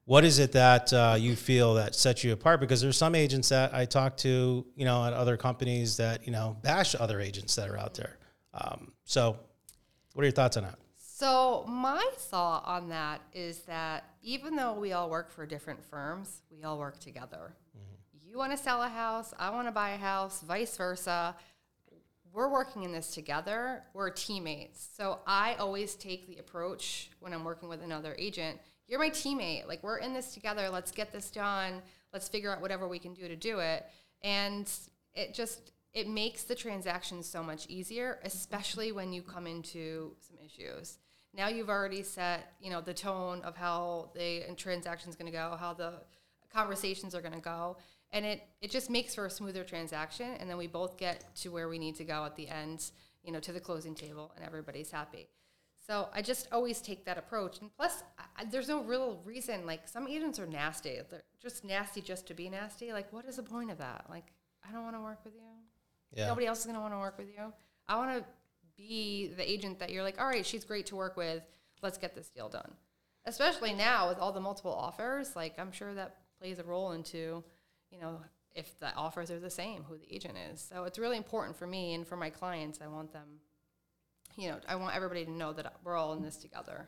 what 0.06 0.24
is 0.24 0.40
it 0.40 0.52
that 0.52 0.94
uh, 0.94 1.16
you 1.20 1.36
feel 1.36 1.74
that 1.76 1.96
sets 1.96 2.24
you 2.24 2.32
apart? 2.32 2.60
Because 2.60 2.80
there's 2.82 2.98
some 2.98 3.16
agents 3.16 3.50
that 3.50 3.74
I 3.74 3.86
talk 3.86 4.18
to, 4.18 4.66
you 4.76 4.86
know, 4.86 5.04
at 5.04 5.14
other 5.14 5.36
companies 5.36 5.98
that, 5.98 6.26
you 6.26 6.32
know, 6.32 6.58
bash 6.62 6.96
other 6.96 7.20
agents 7.20 7.56
that 7.56 7.70
are 7.70 7.78
out 7.78 7.96
there. 7.96 8.18
Um, 8.54 8.92
so 9.04 9.38
what 10.14 10.22
are 10.22 10.26
your 10.26 10.32
thoughts 10.32 10.58
on 10.58 10.64
that? 10.64 10.78
So 10.98 11.66
my 11.68 12.08
thought 12.18 12.64
on 12.66 12.90
that 12.90 13.22
is 13.34 13.60
that 13.60 14.04
even 14.22 14.56
though 14.56 14.74
we 14.74 14.94
all 14.94 15.10
work 15.10 15.32
for 15.32 15.46
different 15.46 15.84
firms, 15.84 16.42
we 16.52 16.64
all 16.64 16.78
work 16.78 17.00
together. 17.00 17.56
You 18.28 18.40
want 18.40 18.52
to 18.52 18.58
sell 18.58 18.84
a 18.84 18.90
house, 18.90 19.34
I 19.40 19.50
want 19.50 19.68
to 19.70 19.72
buy 19.72 19.92
a 19.92 19.98
house, 19.98 20.42
vice 20.42 20.76
versa. 20.76 21.36
We're 22.34 22.50
working 22.50 22.84
in 22.84 22.92
this 22.92 23.14
together. 23.14 23.84
We're 23.94 24.10
teammates. 24.10 24.86
So 24.98 25.20
I 25.26 25.54
always 25.54 25.96
take 25.96 26.28
the 26.28 26.38
approach 26.38 27.12
when 27.22 27.32
I'm 27.32 27.46
working 27.46 27.70
with 27.70 27.82
another 27.82 28.14
agent. 28.20 28.60
You're 28.88 29.00
my 29.00 29.10
teammate. 29.10 29.68
Like 29.68 29.84
we're 29.84 29.98
in 29.98 30.14
this 30.14 30.34
together. 30.34 30.70
Let's 30.70 30.92
get 30.92 31.12
this 31.12 31.32
done. 31.32 31.82
Let's 32.14 32.28
figure 32.28 32.52
out 32.52 32.62
whatever 32.62 32.88
we 32.88 33.00
can 33.00 33.14
do 33.14 33.28
to 33.28 33.36
do 33.36 33.60
it. 33.60 33.86
And 34.24 34.72
it 35.14 35.34
just 35.34 35.72
it 35.94 36.10
makes 36.10 36.44
the 36.44 36.56
transaction 36.56 37.24
so 37.24 37.42
much 37.42 37.68
easier, 37.68 38.20
especially 38.24 38.92
when 38.92 39.14
you 39.14 39.22
come 39.22 39.48
into 39.48 40.12
some 40.20 40.38
issues. 40.46 40.98
Now 41.34 41.48
you've 41.48 41.70
already 41.70 42.04
set, 42.04 42.54
you 42.62 42.70
know, 42.70 42.82
the 42.82 42.94
tone 42.94 43.42
of 43.44 43.56
how 43.56 44.12
the 44.14 44.44
transaction's 44.58 45.16
going 45.16 45.32
to 45.32 45.38
go, 45.38 45.56
how 45.60 45.74
the 45.74 45.94
conversations 46.54 47.16
are 47.16 47.22
going 47.22 47.34
to 47.34 47.40
go, 47.40 47.78
and 48.12 48.26
it 48.26 48.44
it 48.62 48.72
just 48.72 48.90
makes 48.90 49.16
for 49.16 49.26
a 49.26 49.30
smoother 49.30 49.64
transaction. 49.64 50.32
And 50.40 50.50
then 50.50 50.58
we 50.58 50.68
both 50.68 50.98
get 50.98 51.36
to 51.38 51.50
where 51.50 51.68
we 51.70 51.80
need 51.80 51.96
to 51.96 52.04
go 52.04 52.26
at 52.26 52.36
the 52.36 52.48
end, 52.48 52.92
you 53.24 53.32
know, 53.32 53.40
to 53.40 53.52
the 53.52 53.60
closing 53.60 53.96
table, 53.96 54.32
and 54.36 54.46
everybody's 54.46 54.92
happy. 54.92 55.30
So 55.86 56.10
I 56.14 56.22
just 56.22 56.48
always 56.52 56.82
take 56.82 57.06
that 57.06 57.18
approach. 57.18 57.60
And 57.62 57.70
plus, 57.76 58.04
I, 58.18 58.46
there's 58.46 58.68
no 58.68 58.82
real 58.84 59.22
reason. 59.24 59.66
Like 59.66 59.88
some 59.88 60.08
agents 60.08 60.40
are 60.40 60.48
nasty. 60.48 61.00
They're 61.10 61.24
just 61.42 61.64
nasty 61.64 62.02
just 62.02 62.28
to 62.28 62.34
be 62.34 62.50
nasty. 62.50 62.92
Like, 62.92 63.12
what 63.14 63.26
is 63.26 63.36
the 63.36 63.44
point 63.44 63.70
of 63.72 63.78
that? 63.78 64.06
Like, 64.10 64.26
I 64.68 64.72
don't 64.72 64.84
want 64.84 64.96
to 64.96 65.02
work 65.02 65.20
with 65.24 65.36
you. 65.36 65.42
Yeah. 66.14 66.28
Nobody 66.28 66.48
else 66.48 66.60
is 66.60 66.66
going 66.66 66.76
to 66.76 66.82
want 66.82 66.94
to 66.94 67.00
work 67.00 67.18
with 67.18 67.28
you. 67.28 67.54
I 67.88 67.98
want 67.98 68.18
to 68.18 68.26
be 68.78 69.32
the 69.36 69.50
agent 69.50 69.80
that 69.80 69.92
you're 69.92 70.04
like, 70.04 70.20
all 70.20 70.28
right, 70.28 70.46
she's 70.46 70.66
great 70.66 70.88
to 70.88 70.96
work 70.96 71.18
with. 71.18 71.44
Let's 71.82 71.98
get 71.98 72.16
this 72.16 72.30
deal 72.30 72.50
done. 72.50 72.72
Especially 73.26 73.74
now 73.74 74.10
with 74.10 74.18
all 74.20 74.32
the 74.32 74.40
multiple 74.40 74.74
offers, 74.74 75.36
like 75.36 75.58
I'm 75.58 75.72
sure 75.72 75.94
that 75.94 76.18
plays 76.40 76.60
a 76.60 76.64
role 76.64 76.92
into, 76.92 77.44
you 77.92 78.00
know, 78.00 78.22
if 78.54 78.78
the 78.80 78.94
offers 78.96 79.30
are 79.32 79.40
the 79.40 79.50
same, 79.50 79.84
who 79.84 79.98
the 79.98 80.14
agent 80.14 80.36
is. 80.52 80.62
So 80.62 80.84
it's 80.86 80.98
really 80.98 81.18
important 81.18 81.58
for 81.58 81.68
me 81.68 81.94
and 81.94 82.08
for 82.08 82.16
my 82.16 82.30
clients. 82.30 82.80
I 82.84 82.88
want 82.88 83.12
them, 83.12 83.28
you 84.38 84.50
know, 84.50 84.58
I 84.68 84.76
want 84.76 84.96
everybody 84.96 85.26
to 85.26 85.32
know 85.32 85.54
that 85.54 85.74
we're 85.84 85.96
all 85.96 86.14
in 86.14 86.22
this 86.24 86.38
together. 86.38 86.88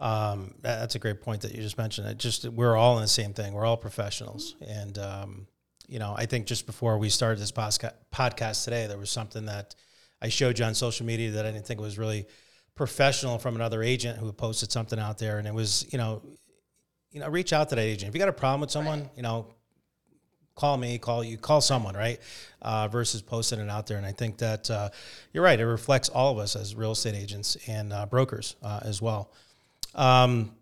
Um, 0.00 0.54
that's 0.60 0.96
a 0.96 0.98
great 0.98 1.20
point 1.22 1.42
that 1.42 1.52
you 1.54 1.62
just 1.62 1.78
mentioned. 1.78 2.08
It 2.08 2.18
just 2.18 2.44
we're 2.48 2.76
all 2.76 2.96
in 2.96 3.02
the 3.02 3.08
same 3.08 3.32
thing. 3.32 3.52
We're 3.52 3.64
all 3.64 3.76
professionals, 3.76 4.56
and 4.66 4.98
um, 4.98 5.46
you 5.86 5.98
know, 5.98 6.14
I 6.16 6.26
think 6.26 6.46
just 6.46 6.66
before 6.66 6.98
we 6.98 7.08
started 7.08 7.40
this 7.40 7.52
posca- 7.52 7.94
podcast 8.12 8.64
today, 8.64 8.86
there 8.86 8.98
was 8.98 9.10
something 9.10 9.46
that 9.46 9.74
I 10.20 10.28
showed 10.30 10.58
you 10.58 10.64
on 10.64 10.74
social 10.74 11.06
media 11.06 11.30
that 11.32 11.46
I 11.46 11.52
didn't 11.52 11.66
think 11.66 11.80
was 11.80 11.96
really 11.98 12.26
professional 12.74 13.38
from 13.38 13.54
another 13.54 13.82
agent 13.84 14.18
who 14.18 14.32
posted 14.32 14.72
something 14.72 14.98
out 14.98 15.18
there, 15.18 15.38
and 15.38 15.46
it 15.46 15.54
was 15.54 15.86
you 15.92 15.98
know, 15.98 16.22
you 17.12 17.20
know, 17.20 17.28
reach 17.28 17.52
out 17.52 17.68
to 17.68 17.76
that 17.76 17.80
agent. 17.82 18.08
If 18.08 18.14
you 18.14 18.18
got 18.18 18.28
a 18.28 18.32
problem 18.32 18.62
with 18.62 18.72
someone, 18.72 19.02
Right. 19.02 19.10
you 19.16 19.22
know, 19.22 19.46
call 20.54 20.76
me, 20.76 20.98
call 20.98 21.24
you, 21.24 21.36
call 21.36 21.60
someone, 21.60 21.94
right? 21.94 22.20
Uh, 22.62 22.88
versus 22.88 23.20
posting 23.22 23.60
it 23.60 23.68
out 23.68 23.86
there. 23.86 23.98
And 23.98 24.06
I 24.06 24.12
think 24.12 24.38
that 24.38 24.70
uh, 24.70 24.88
you're 25.32 25.44
right. 25.44 25.58
It 25.58 25.66
reflects 25.66 26.08
all 26.08 26.32
of 26.32 26.38
us 26.38 26.56
as 26.56 26.74
real 26.74 26.92
estate 26.92 27.14
agents 27.14 27.56
and 27.66 27.92
uh, 27.92 28.06
brokers 28.06 28.56
uh, 28.62 28.80
as 28.82 29.02
well. 29.02 29.30
Um, 29.94 30.52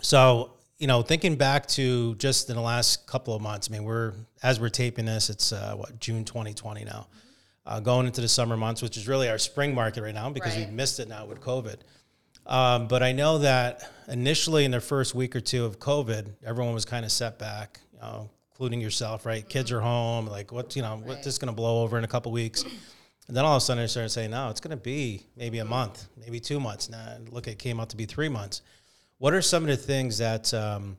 so, 0.00 0.52
you 0.78 0.86
know, 0.86 1.02
thinking 1.02 1.36
back 1.36 1.66
to 1.68 2.14
just 2.16 2.50
in 2.50 2.56
the 2.56 2.62
last 2.62 3.06
couple 3.06 3.34
of 3.34 3.40
months, 3.42 3.68
I 3.70 3.72
mean, 3.72 3.84
we're, 3.84 4.12
as 4.42 4.60
we're 4.60 4.68
taping 4.68 5.06
this, 5.06 5.30
it's 5.30 5.52
uh, 5.52 5.74
what, 5.74 5.98
June 5.98 6.24
2020 6.24 6.84
now, 6.84 7.06
uh, 7.64 7.80
going 7.80 8.06
into 8.06 8.20
the 8.20 8.28
summer 8.28 8.56
months, 8.56 8.82
which 8.82 8.96
is 8.96 9.08
really 9.08 9.28
our 9.28 9.38
spring 9.38 9.74
market 9.74 10.02
right 10.02 10.14
now 10.14 10.28
because 10.30 10.54
Right. 10.54 10.66
we've 10.66 10.74
missed 10.74 11.00
it 11.00 11.08
now 11.08 11.24
with 11.26 11.40
COVID. 11.40 11.76
Um, 12.46 12.86
but 12.86 13.02
I 13.02 13.10
know 13.12 13.38
that 13.38 13.90
initially 14.06 14.64
in 14.64 14.70
the 14.70 14.80
first 14.80 15.14
week 15.14 15.34
or 15.34 15.40
two 15.40 15.64
of 15.64 15.80
COVID, 15.80 16.28
everyone 16.44 16.74
was 16.74 16.84
kind 16.84 17.04
of 17.04 17.10
set 17.10 17.38
back, 17.38 17.80
you 17.92 17.98
know, 18.00 18.30
including 18.56 18.80
yourself, 18.80 19.26
right? 19.26 19.46
Kids 19.46 19.70
are 19.70 19.82
home, 19.82 20.26
like 20.26 20.50
what's, 20.50 20.74
you 20.76 20.80
know, 20.80 20.98
what's 21.04 21.26
this 21.26 21.36
going 21.36 21.52
to 21.52 21.54
blow 21.54 21.82
over 21.82 21.98
in 21.98 22.04
a 22.04 22.08
couple 22.08 22.32
weeks? 22.32 22.64
And 23.28 23.36
then 23.36 23.44
all 23.44 23.54
of 23.54 23.62
a 23.62 23.64
sudden 23.64 23.82
I 23.82 23.86
started 23.86 24.08
saying, 24.08 24.30
no, 24.30 24.48
it's 24.48 24.60
going 24.60 24.70
to 24.70 24.82
be 24.82 25.26
maybe 25.36 25.58
a 25.58 25.64
month, 25.64 26.08
maybe 26.16 26.40
two 26.40 26.58
months. 26.58 26.88
Now 26.88 27.18
look, 27.30 27.48
it 27.48 27.58
came 27.58 27.78
out 27.78 27.90
to 27.90 27.98
be 27.98 28.06
three 28.06 28.30
months. 28.30 28.62
What 29.18 29.34
are 29.34 29.42
some 29.42 29.62
of 29.62 29.68
the 29.68 29.76
things 29.76 30.16
that, 30.18 30.54
um, 30.54 30.96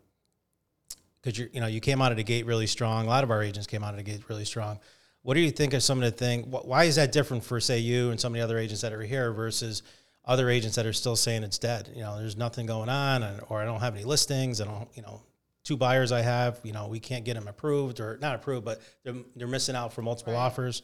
because 1.20 1.39
you 1.39 1.50
you 1.52 1.60
know 1.60 1.67
you 1.67 1.80
came 1.80 2.00
out 2.00 2.12
of 2.12 2.17
the 2.17 2.24
gate 2.24 2.46
really 2.46 2.67
strong. 2.67 3.08
A 3.08 3.10
lot 3.10 3.24
of 3.24 3.32
our 3.32 3.41
agents 3.41 3.65
came 3.65 3.84
out 3.84 3.89
of 3.89 3.98
the 3.98 4.04
gate 4.04 4.22
really 4.30 4.46
strong. 4.46 4.80
What 5.24 5.34
do 5.34 5.39
you 5.39 5.52
think 5.52 5.74
of 5.74 5.82
some 5.82 5.98
of 6.02 6.06
the 6.06 6.15
things? 6.15 6.46
Why 6.46 6.84
is 6.84 6.96
that 6.96 7.12
different 7.12 7.43
for 7.43 7.60
say 7.60 7.80
you 7.80 8.12
and 8.12 8.20
some 8.20 8.34
of 8.34 8.38
the 8.38 8.43
other 8.43 8.60
agents 8.60 8.82
that 8.82 8.93
are 8.93 9.02
here 9.02 9.32
versus 9.34 9.82
other 10.26 10.50
agents 10.50 10.76
that 10.76 10.86
are 10.86 10.93
still 10.93 11.15
saying 11.15 11.43
it's 11.43 11.58
dead? 11.58 11.89
You 11.93 12.02
know, 12.02 12.20
there's 12.20 12.38
nothing 12.38 12.67
going 12.67 12.89
on, 12.89 13.24
and, 13.24 13.41
or 13.50 13.60
I 13.60 13.65
don't 13.65 13.80
have 13.80 13.96
any 13.96 14.06
listings. 14.06 14.62
I 14.62 14.65
don't, 14.65 14.88
you 14.93 15.02
know, 15.02 15.22
two 15.67 15.75
buyers 15.75 16.13
I 16.13 16.21
have, 16.21 16.62
you 16.63 16.71
know, 16.71 16.88
we 16.88 17.01
can't 17.01 17.25
get 17.25 17.34
them 17.34 17.49
approved 17.49 17.99
or 17.99 18.17
not 18.21 18.36
approved, 18.36 18.63
but 18.63 18.82
they're 19.03 19.15
they're 19.36 19.47
missing 19.49 19.75
out 19.75 19.91
for 19.91 20.01
multiple 20.01 20.32
Right. 20.32 20.39
offers. 20.39 20.82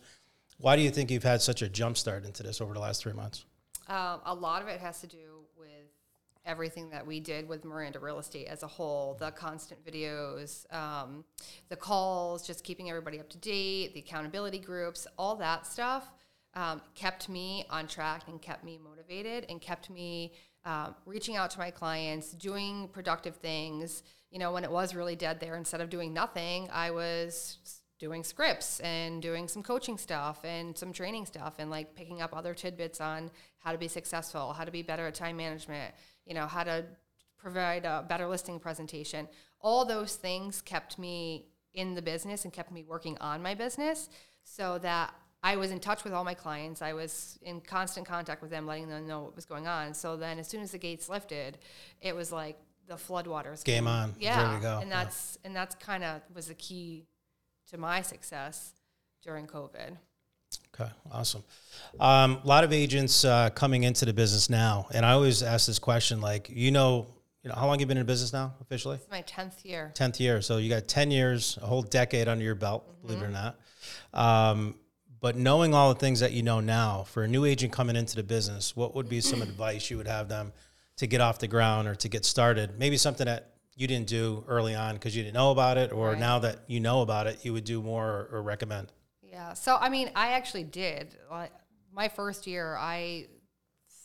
Why 0.57 0.75
do 0.75 0.81
you 0.81 0.91
think 0.91 1.09
you've 1.09 1.23
had 1.23 1.41
such 1.41 1.61
a 1.61 1.69
jump 1.69 1.97
start 1.97 2.25
into 2.25 2.43
this 2.43 2.59
over 2.59 2.73
the 2.73 2.81
last 2.81 3.01
three 3.01 3.13
months? 3.13 3.45
Um, 3.87 4.19
a 4.25 4.33
lot 4.33 4.61
of 4.61 4.67
it 4.67 4.81
has 4.81 4.99
to 4.99 5.07
do 5.07 5.45
with 5.57 5.69
everything 6.45 6.89
that 6.89 7.07
we 7.07 7.21
did 7.21 7.47
with 7.47 7.63
Miranda 7.63 7.99
Real 7.99 8.19
Estate 8.19 8.47
as 8.47 8.61
a 8.63 8.67
whole 8.67 9.15
the 9.17 9.31
constant 9.31 9.83
videos, 9.85 10.71
um, 10.73 11.23
the 11.69 11.77
calls, 11.77 12.45
just 12.45 12.65
keeping 12.65 12.89
everybody 12.89 13.21
up 13.21 13.29
to 13.29 13.37
date, 13.37 13.93
the 13.93 14.01
accountability 14.01 14.59
groups, 14.59 15.07
all 15.17 15.37
that 15.37 15.65
stuff 15.65 16.11
um, 16.55 16.81
kept 16.93 17.29
me 17.29 17.65
on 17.69 17.87
track 17.87 18.23
and 18.27 18.41
kept 18.41 18.65
me 18.65 18.77
motivated 18.83 19.45
and 19.49 19.61
kept 19.61 19.89
me 19.89 20.33
um, 20.65 20.95
reaching 21.05 21.35
out 21.35 21.49
to 21.51 21.59
my 21.59 21.71
clients, 21.71 22.31
doing 22.31 22.89
productive 22.89 23.37
things. 23.37 24.03
You 24.33 24.39
know, 24.39 24.51
when 24.51 24.63
it 24.63 24.71
was 24.71 24.95
really 24.95 25.15
dead 25.15 25.39
there, 25.39 25.55
instead 25.55 25.79
of 25.79 25.91
doing 25.91 26.11
nothing, 26.11 26.67
I 26.73 26.89
was 26.89 27.59
doing 27.99 28.23
scripts 28.23 28.79
and 28.79 29.21
doing 29.21 29.47
some 29.47 29.61
coaching 29.61 29.95
stuff 29.95 30.43
and 30.43 30.75
some 30.75 30.91
training 30.91 31.27
stuff 31.27 31.53
and 31.59 31.69
like 31.69 31.93
picking 31.93 32.19
up 32.19 32.35
other 32.35 32.55
tidbits 32.55 32.99
on 32.99 33.29
how 33.59 33.71
to 33.71 33.77
be 33.77 33.87
successful, 33.87 34.51
how 34.53 34.65
to 34.65 34.71
be 34.71 34.81
better 34.81 35.05
at 35.05 35.13
time 35.13 35.37
management, 35.37 35.93
you 36.25 36.33
know, 36.33 36.47
how 36.47 36.63
to 36.63 36.83
provide 37.37 37.85
a 37.85 38.03
better 38.09 38.27
listing 38.27 38.59
presentation. 38.59 39.27
All 39.61 39.85
those 39.85 40.15
things 40.15 40.63
kept 40.63 40.97
me 40.97 41.45
in 41.75 41.93
the 41.93 42.01
business 42.01 42.43
and 42.43 42.51
kept 42.51 42.71
me 42.71 42.83
working 42.83 43.15
on 43.19 43.39
my 43.43 43.53
business 43.53 44.09
so 44.43 44.79
that 44.79 45.13
I 45.43 45.57
was 45.57 45.69
in 45.69 45.79
touch 45.79 46.03
with 46.03 46.13
all 46.13 46.23
my 46.23 46.33
clients. 46.33 46.81
I 46.81 46.93
was 46.93 47.37
in 47.43 47.61
constant 47.61 48.07
contact 48.07 48.41
with 48.41 48.49
them, 48.49 48.65
letting 48.65 48.89
them 48.89 49.05
know 49.05 49.21
what 49.21 49.35
was 49.35 49.45
going 49.45 49.67
on. 49.67 49.93
So 49.93 50.17
then 50.17 50.39
as 50.39 50.47
soon 50.47 50.63
as 50.63 50.71
the 50.71 50.79
gates 50.79 51.07
lifted, 51.07 51.59
it 52.01 52.15
was 52.15 52.31
like 52.31 52.57
the 52.87 52.95
floodwaters. 52.95 53.63
Game 53.63 53.83
came. 53.83 53.87
on. 53.87 54.15
Yeah. 54.19 54.43
There 54.47 54.55
we 54.57 54.61
go. 54.61 54.79
And 54.79 54.89
Yeah. 54.89 55.03
that's 55.03 55.37
and 55.43 55.55
that's 55.55 55.75
kind 55.75 56.03
of 56.03 56.21
was 56.33 56.47
the 56.47 56.53
key 56.55 57.05
to 57.69 57.77
my 57.77 58.01
success 58.01 58.73
during 59.23 59.47
COVID. 59.47 59.97
Okay, 60.79 60.91
awesome. 61.11 61.43
Um, 61.99 62.39
a 62.43 62.47
lot 62.47 62.63
of 62.63 62.71
agents 62.73 63.25
uh, 63.25 63.49
coming 63.51 63.83
into 63.83 64.05
the 64.05 64.13
business 64.13 64.49
now, 64.49 64.87
and 64.93 65.05
I 65.05 65.11
always 65.13 65.41
ask 65.43 65.65
this 65.65 65.79
question: 65.79 66.21
like, 66.21 66.49
you 66.49 66.71
know, 66.71 67.07
you 67.43 67.49
know, 67.49 67.55
how 67.55 67.67
long 67.67 67.79
you 67.79 67.85
been 67.85 67.97
in 67.97 68.05
business 68.05 68.33
now 68.33 68.53
officially? 68.61 68.97
It's 68.97 69.09
my 69.09 69.21
tenth 69.21 69.65
year. 69.65 69.91
Tenth 69.95 70.19
year. 70.19 70.41
So 70.41 70.57
you 70.57 70.69
got 70.69 70.87
ten 70.87 71.09
years, 71.11 71.57
a 71.61 71.65
whole 71.65 71.81
decade 71.83 72.27
under 72.27 72.43
your 72.43 72.55
belt. 72.55 73.01
Believe 73.01 73.21
it 73.21 73.25
or 73.25 73.29
not. 73.29 73.59
Um, 74.13 74.75
but 75.19 75.35
knowing 75.37 75.73
all 75.73 75.93
the 75.93 75.99
things 75.99 76.19
that 76.19 76.33
you 76.33 76.43
know 76.43 76.59
now, 76.59 77.03
for 77.03 77.23
a 77.23 77.27
new 77.27 77.45
agent 77.45 77.71
coming 77.71 77.95
into 77.95 78.15
the 78.15 78.23
business, 78.23 78.75
what 78.75 78.93
would 78.95 79.07
be 79.09 79.21
some 79.21 79.41
advice 79.49 79.89
you 79.89 79.97
would 79.97 80.07
have 80.07 80.27
them 80.27 80.51
to 80.97 81.07
get 81.07 81.21
off 81.21 81.39
the 81.39 81.47
ground 81.47 81.87
or 81.87 81.95
to 81.95 82.09
get 82.09 82.25
started? 82.25 82.77
Maybe 82.77 82.97
something 82.97 83.25
that 83.25 83.49
you 83.75 83.87
didn't 83.87 84.07
do 84.07 84.43
early 84.47 84.75
on 84.75 84.95
because 84.95 85.15
you 85.15 85.23
didn't 85.23 85.33
know 85.33 85.51
about 85.51 85.77
it, 85.77 85.91
or 85.91 86.09
Right. 86.11 86.19
now 86.19 86.39
that 86.39 86.59
you 86.67 86.79
know 86.79 87.01
about 87.01 87.27
it, 87.27 87.43
you 87.43 87.53
would 87.53 87.63
do 87.63 87.81
more 87.81 88.07
or, 88.07 88.37
or 88.37 88.41
recommend. 88.43 88.91
Yeah. 89.21 89.53
So 89.53 89.75
I 89.75 89.89
mean, 89.89 90.11
I 90.15 90.33
actually 90.33 90.63
did. 90.63 91.17
Like 91.31 91.51
my 91.91 92.07
first 92.07 92.45
year, 92.47 92.75
I 92.79 93.27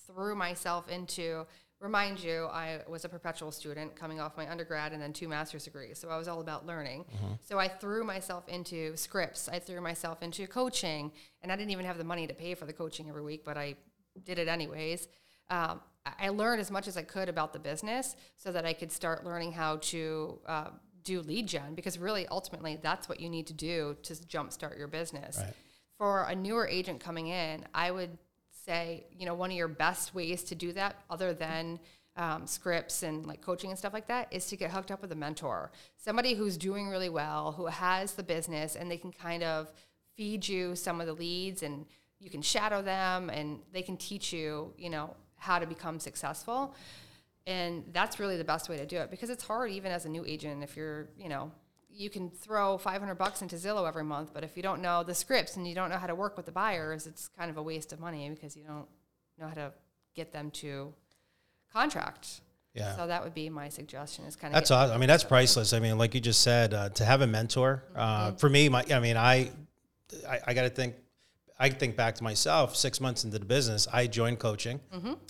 threw 0.06 0.34
myself 0.34 0.88
into. 0.88 1.46
Remind 1.80 2.18
you, 2.18 2.46
I 2.46 2.80
was 2.88 3.04
a 3.04 3.08
perpetual 3.08 3.52
student 3.52 3.94
coming 3.94 4.18
off 4.18 4.36
my 4.36 4.50
undergrad 4.50 4.92
and 4.92 5.00
then 5.00 5.12
two 5.12 5.28
master's 5.28 5.62
degrees. 5.62 5.96
So 5.96 6.08
I 6.08 6.16
was 6.16 6.26
all 6.26 6.40
about 6.40 6.66
learning. 6.66 7.04
So 7.44 7.56
I 7.60 7.68
threw 7.68 8.02
myself 8.02 8.48
into 8.48 8.96
scripts. 8.96 9.48
I 9.48 9.60
threw 9.60 9.80
myself 9.80 10.20
into 10.20 10.48
coaching, 10.48 11.12
and 11.40 11.52
I 11.52 11.56
didn't 11.56 11.70
even 11.70 11.84
have 11.86 11.96
the 11.96 12.02
money 12.02 12.26
to 12.26 12.34
pay 12.34 12.54
for 12.56 12.64
the 12.66 12.72
coaching 12.72 13.08
every 13.08 13.22
week, 13.22 13.44
but 13.44 13.56
I 13.56 13.76
did 14.24 14.40
it 14.40 14.48
anyways. 14.48 15.06
Um, 15.50 15.80
I- 16.06 16.28
learned 16.30 16.60
as 16.60 16.70
much 16.70 16.88
as 16.88 16.96
I 16.96 17.02
could 17.02 17.28
about 17.28 17.52
the 17.52 17.58
business 17.58 18.16
so 18.36 18.52
that 18.52 18.64
I 18.64 18.72
could 18.72 18.92
start 18.92 19.24
learning 19.24 19.52
how 19.52 19.76
to 19.76 20.38
uh, 20.46 20.70
do 21.04 21.20
lead 21.20 21.46
gen 21.46 21.74
because 21.74 21.98
really 21.98 22.26
ultimately 22.28 22.78
that's 22.80 23.08
what 23.08 23.20
you 23.20 23.28
need 23.28 23.46
to 23.48 23.52
do 23.52 23.96
to 24.02 24.14
jumpstart 24.14 24.78
your 24.78 24.88
business. 24.88 25.38
Right. 25.38 25.54
For 25.96 26.24
a 26.24 26.34
newer 26.34 26.66
agent 26.66 27.00
coming 27.00 27.28
in, 27.28 27.64
I 27.74 27.90
would 27.90 28.16
say, 28.68 29.06
you 29.18 29.26
know, 29.26 29.34
one 29.34 29.50
of 29.50 29.56
your 29.56 29.68
best 29.68 30.14
ways 30.14 30.44
to 30.44 30.54
do 30.54 30.72
that, 30.72 30.96
other 31.10 31.32
than 31.32 31.80
um, 32.16 32.46
scripts 32.46 33.02
and 33.02 33.26
like 33.26 33.40
coaching 33.40 33.70
and 33.70 33.78
stuff 33.78 33.92
like 33.92 34.06
that, 34.08 34.28
is 34.30 34.46
to 34.46 34.56
get 34.56 34.70
hooked 34.70 34.90
up 34.90 35.00
with 35.00 35.10
a 35.12 35.16
mentor, 35.16 35.72
somebody 35.96 36.34
who's 36.34 36.56
doing 36.56 36.88
really 36.88 37.08
well, 37.08 37.52
who 37.52 37.66
has 37.66 38.12
the 38.12 38.22
business, 38.22 38.76
and 38.76 38.90
they 38.90 38.96
can 38.96 39.12
kind 39.12 39.42
of 39.42 39.72
feed 40.16 40.46
you 40.46 40.76
some 40.76 41.00
of 41.00 41.06
the 41.06 41.12
leads, 41.12 41.62
and 41.62 41.86
you 42.20 42.28
can 42.28 42.42
shadow 42.42 42.82
them, 42.82 43.30
and 43.30 43.60
they 43.72 43.82
can 43.82 43.96
teach 43.96 44.32
you, 44.32 44.72
you 44.76 44.90
know, 44.90 45.16
how 45.38 45.58
to 45.58 45.66
become 45.66 45.98
successful. 46.00 46.74
And 47.46 47.84
that's 47.92 48.20
really 48.20 48.36
the 48.36 48.44
best 48.44 48.68
way 48.68 48.76
to 48.76 48.84
do 48.84 48.98
it 48.98 49.10
because 49.10 49.30
it's 49.30 49.42
hard 49.42 49.70
even 49.70 49.90
as 49.90 50.04
a 50.04 50.08
new 50.08 50.24
agent 50.26 50.62
if 50.62 50.76
you're, 50.76 51.08
you 51.18 51.28
know, 51.30 51.50
you 51.90 52.10
can 52.10 52.30
throw 52.30 52.78
500 52.78 53.14
bucks 53.14 53.42
into 53.42 53.56
Zillow 53.56 53.88
every 53.88 54.04
month, 54.04 54.30
but 54.34 54.44
if 54.44 54.56
you 54.56 54.62
don't 54.62 54.82
know 54.82 55.02
the 55.02 55.14
scripts 55.14 55.56
and 55.56 55.66
you 55.66 55.74
don't 55.74 55.90
know 55.90 55.96
how 55.96 56.06
to 56.06 56.14
work 56.14 56.36
with 56.36 56.46
the 56.46 56.52
buyers, 56.52 57.06
it's 57.06 57.28
kind 57.28 57.50
of 57.50 57.56
a 57.56 57.62
waste 57.62 57.92
of 57.92 58.00
money 58.00 58.28
because 58.30 58.56
you 58.56 58.62
don't 58.64 58.86
know 59.38 59.48
how 59.48 59.54
to 59.54 59.72
get 60.14 60.32
them 60.32 60.50
to 60.50 60.92
contract. 61.72 62.40
Yeah. 62.74 62.94
So 62.96 63.06
that 63.06 63.24
would 63.24 63.34
be 63.34 63.48
my 63.48 63.68
suggestion 63.68 64.24
is 64.26 64.36
kind 64.36 64.52
of 64.52 64.60
That's 64.60 64.70
awesome. 64.70 64.94
I 64.94 64.98
mean, 64.98 65.08
that's 65.08 65.24
priceless. 65.24 65.72
I 65.72 65.80
mean, 65.80 65.98
like 65.98 66.14
you 66.14 66.20
just 66.20 66.42
said, 66.42 66.74
uh, 66.74 66.90
to 66.90 67.04
have 67.04 67.22
a 67.22 67.26
mentor. 67.26 67.82
Uh, 67.96 68.32
for 68.32 68.48
me, 68.48 68.68
my, 68.68 68.84
I 68.92 69.00
mean, 69.00 69.16
I, 69.16 69.50
I, 70.28 70.40
I 70.48 70.54
got 70.54 70.62
to 70.62 70.70
think. 70.70 70.94
I 71.60 71.70
think 71.70 71.96
back 71.96 72.14
to 72.16 72.24
myself. 72.24 72.76
Six 72.76 73.00
months 73.00 73.24
into 73.24 73.38
the 73.38 73.44
business, 73.44 73.88
I 73.92 74.06
joined 74.06 74.38
coaching. 74.38 74.80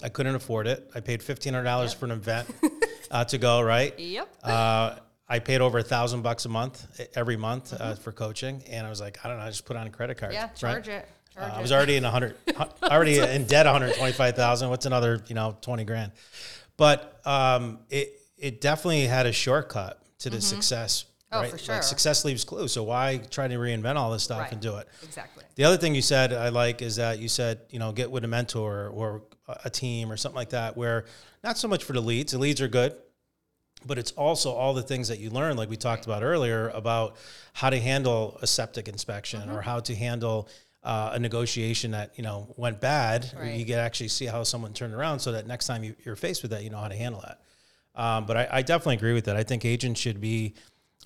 I 0.02 0.08
couldn't 0.08 0.34
afford 0.34 0.66
it. 0.66 0.90
I 0.94 1.00
paid 1.00 1.22
fifteen 1.22 1.54
hundred 1.54 1.64
dollars 1.64 1.92
for 1.94 2.04
an 2.04 2.10
event 2.12 2.48
uh, 3.10 3.24
to 3.24 3.38
go. 3.38 3.60
Right. 3.62 3.98
Yep. 3.98 4.28
Uh, 4.44 4.96
I 5.30 5.38
paid 5.40 5.60
over 5.60 5.78
a 5.78 5.82
thousand 5.82 6.22
bucks 6.22 6.44
a 6.46 6.48
month 6.48 6.86
every 7.14 7.36
month 7.36 7.74
uh, 7.78 7.94
for 7.94 8.12
coaching, 8.12 8.62
and 8.68 8.86
I 8.86 8.90
was 8.90 9.00
like, 9.00 9.18
I 9.24 9.28
don't 9.28 9.38
know, 9.38 9.44
I 9.44 9.48
just 9.48 9.66
put 9.66 9.76
on 9.76 9.86
a 9.86 9.90
credit 9.90 10.16
card. 10.18 10.32
Yeah, 10.32 10.44
right? 10.44 10.56
charge 10.56 10.88
it. 10.88 11.06
Uh, 11.36 11.40
Charge 11.40 11.52
I 11.52 11.60
was 11.62 11.72
already 11.72 11.96
in 11.96 12.04
a 12.04 12.10
hundred, 12.10 12.34
already 12.82 13.18
in 13.18 13.44
debt, 13.46 13.66
one 13.66 13.80
hundred 13.80 13.96
twenty-five 13.96 14.34
thousand. 14.34 14.70
What's 14.70 14.86
another, 14.86 15.22
you 15.28 15.34
know, 15.34 15.56
twenty 15.60 15.84
grand? 15.84 16.12
But 16.76 17.20
um, 17.24 17.80
it 17.90 18.20
it 18.36 18.60
definitely 18.60 19.06
had 19.06 19.26
a 19.26 19.32
shortcut 19.32 20.02
to 20.20 20.30
the 20.30 20.40
success. 20.40 21.04
Oh, 21.30 21.40
right? 21.40 21.50
for 21.50 21.58
sure. 21.58 21.74
Like 21.74 21.84
success 21.84 22.24
leaves 22.24 22.44
clues. 22.44 22.72
So 22.72 22.82
why 22.84 23.20
try 23.30 23.48
to 23.48 23.54
reinvent 23.56 23.96
all 23.96 24.10
this 24.10 24.22
stuff 24.22 24.40
Right. 24.40 24.52
and 24.52 24.60
do 24.60 24.76
it? 24.76 24.88
exactly. 25.02 25.44
The 25.56 25.64
other 25.64 25.76
thing 25.76 25.94
you 25.94 26.02
said 26.02 26.32
I 26.32 26.48
like 26.48 26.80
is 26.82 26.96
that 26.96 27.18
you 27.18 27.28
said, 27.28 27.60
you 27.70 27.78
know, 27.78 27.92
get 27.92 28.10
with 28.10 28.24
a 28.24 28.28
mentor 28.28 28.88
or 28.88 29.22
a 29.64 29.70
team 29.70 30.10
or 30.10 30.16
something 30.16 30.36
like 30.36 30.50
that, 30.50 30.76
where 30.76 31.04
not 31.44 31.58
so 31.58 31.68
much 31.68 31.84
for 31.84 31.92
the 31.92 32.00
leads, 32.00 32.32
the 32.32 32.38
leads 32.38 32.60
are 32.60 32.68
good, 32.68 32.94
but 33.86 33.98
it's 33.98 34.12
also 34.12 34.52
all 34.52 34.74
the 34.74 34.82
things 34.82 35.08
that 35.08 35.18
you 35.20 35.30
learn, 35.30 35.56
like 35.56 35.68
we 35.70 35.76
talked 35.76 36.04
about 36.06 36.22
earlier, 36.22 36.68
about 36.70 37.16
how 37.52 37.70
to 37.70 37.78
handle 37.78 38.38
a 38.42 38.46
septic 38.46 38.88
inspection 38.88 39.40
Mm-hmm. 39.40 39.56
or 39.56 39.60
how 39.62 39.80
to 39.80 39.94
handle 39.94 40.48
uh, 40.82 41.10
a 41.14 41.18
negotiation 41.18 41.90
that, 41.90 42.12
you 42.16 42.22
know, 42.22 42.54
went 42.56 42.80
bad. 42.80 43.30
Right. 43.36 43.54
You 43.54 43.64
can 43.66 43.78
actually 43.78 44.08
see 44.08 44.26
how 44.26 44.42
someone 44.44 44.72
turned 44.72 44.94
around 44.94 45.18
so 45.20 45.32
that 45.32 45.46
next 45.46 45.66
time 45.66 45.84
you, 45.84 45.94
you're 46.04 46.16
faced 46.16 46.40
with 46.42 46.52
that, 46.52 46.62
you 46.62 46.70
know 46.70 46.78
how 46.78 46.88
to 46.88 46.94
handle 46.96 47.20
that. 47.20 47.40
Um, 48.00 48.26
but 48.26 48.36
I, 48.36 48.48
I 48.50 48.62
definitely 48.62 48.94
agree 48.96 49.12
with 49.12 49.24
that. 49.26 49.36
I 49.36 49.42
think 49.42 49.64
agents 49.64 50.00
should 50.00 50.20
be 50.20 50.54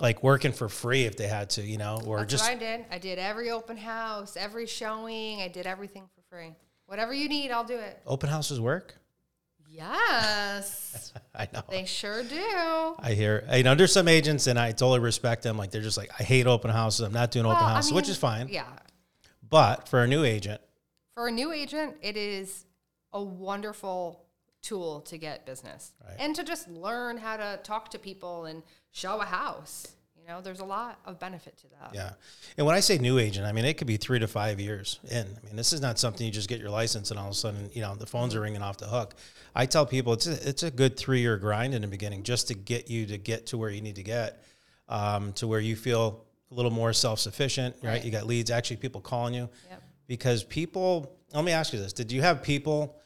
like 0.00 0.22
working 0.22 0.52
for 0.52 0.68
free 0.68 1.04
if 1.04 1.16
they 1.16 1.28
had 1.28 1.50
to, 1.50 1.62
you 1.62 1.78
know, 1.78 2.00
or 2.06 2.18
That's 2.20 2.30
just 2.32 2.44
I 2.44 2.54
did. 2.54 2.84
I 2.90 2.98
did 2.98 3.18
every 3.18 3.50
open 3.50 3.76
house, 3.76 4.36
every 4.36 4.66
showing. 4.66 5.40
I 5.42 5.48
did 5.48 5.66
everything 5.66 6.04
for 6.14 6.22
free. 6.34 6.54
Whatever 6.86 7.12
you 7.14 7.28
need, 7.28 7.50
I'll 7.50 7.64
do 7.64 7.78
it. 7.78 8.00
open 8.06 8.28
houses 8.28 8.60
work. 8.60 8.94
Yes, 9.68 11.12
I 11.34 11.48
know. 11.52 11.62
they 11.70 11.84
sure 11.86 12.22
do. 12.22 12.94
I 12.98 13.14
hear. 13.14 13.44
You 13.52 13.62
know, 13.62 13.74
there's 13.74 13.92
some 13.92 14.06
agents, 14.08 14.46
and 14.46 14.58
I 14.58 14.70
totally 14.72 15.00
respect 15.00 15.42
them. 15.42 15.56
Like 15.56 15.70
they're 15.70 15.80
just 15.82 15.96
like, 15.96 16.10
I 16.18 16.22
hate 16.22 16.46
open 16.46 16.70
houses. 16.70 17.00
I'm 17.00 17.12
not 17.12 17.30
doing 17.30 17.46
open 17.46 17.56
Well, 17.56 17.64
I 17.66 17.74
houses, 17.74 17.92
which 17.92 18.08
is 18.08 18.16
fine. 18.18 18.48
Yeah. 18.48 18.66
But 19.48 19.88
for 19.88 20.02
a 20.02 20.06
new 20.06 20.24
agent, 20.24 20.60
For 21.14 21.28
a 21.28 21.30
new 21.32 21.52
agent, 21.52 21.96
it 22.02 22.16
is 22.16 22.64
a 23.12 23.22
wonderful 23.22 24.24
tool 24.62 25.00
to 25.02 25.18
get 25.18 25.44
business 25.44 25.92
Right. 26.06 26.16
and 26.20 26.36
to 26.36 26.44
just 26.44 26.68
learn 26.68 27.16
how 27.18 27.36
to 27.36 27.58
talk 27.64 27.90
to 27.90 27.98
people 27.98 28.44
and 28.44 28.62
show 28.92 29.20
a 29.20 29.24
house. 29.24 29.88
You 30.20 30.28
know, 30.28 30.40
there's 30.40 30.60
a 30.60 30.64
lot 30.64 31.00
of 31.04 31.18
benefit 31.18 31.58
to 31.58 31.66
that. 31.70 31.90
yeah. 31.92 32.12
And 32.56 32.64
when 32.64 32.76
I 32.76 32.80
say 32.80 32.96
new 32.96 33.18
agent, 33.18 33.44
I 33.44 33.50
mean 33.50 33.64
it 33.64 33.76
could 33.76 33.88
be 33.88 33.96
three 33.96 34.20
to 34.20 34.28
five 34.28 34.60
years 34.60 35.00
in. 35.10 35.26
I 35.26 35.46
mean, 35.46 35.56
this 35.56 35.72
is 35.72 35.80
not 35.80 35.98
something 35.98 36.24
you 36.24 36.32
just 36.32 36.48
get 36.48 36.60
your 36.60 36.70
license 36.70 37.10
and 37.10 37.18
all 37.18 37.26
of 37.26 37.32
a 37.32 37.34
sudden, 37.34 37.70
you 37.72 37.82
know, 37.82 37.96
the 37.96 38.06
phones 38.06 38.36
are 38.36 38.40
ringing 38.40 38.62
off 38.62 38.76
the 38.76 38.86
hook. 38.86 39.14
I 39.56 39.66
tell 39.66 39.84
people 39.84 40.12
it's 40.12 40.28
a, 40.28 40.48
it's 40.48 40.62
a 40.62 40.70
good 40.70 40.96
three 40.96 41.20
year 41.20 41.36
grind 41.38 41.74
in 41.74 41.82
the 41.82 41.88
beginning 41.88 42.22
just 42.22 42.46
to 42.48 42.54
get 42.54 42.88
you 42.88 43.04
to 43.06 43.18
get 43.18 43.46
to 43.46 43.58
where 43.58 43.70
you 43.70 43.80
need 43.80 43.96
to 43.96 44.04
get, 44.04 44.44
um, 44.88 45.32
to 45.34 45.48
where 45.48 45.60
you 45.60 45.74
feel 45.74 46.24
a 46.52 46.54
little 46.54 46.70
more 46.70 46.92
self 46.92 47.18
sufficient. 47.18 47.74
Right? 47.82 47.90
Right. 47.94 48.04
You 48.04 48.12
got 48.12 48.24
leads, 48.26 48.50
actually 48.52 48.76
people 48.76 49.00
calling 49.00 49.34
you. 49.34 49.48
Yep. 49.70 49.82
because 50.06 50.44
people 50.44 51.16
let 51.34 51.44
me 51.44 51.50
ask 51.52 51.72
you 51.72 51.80
this 51.80 51.92
did 51.92 52.12
you 52.12 52.22
have 52.22 52.42
people 52.44 52.96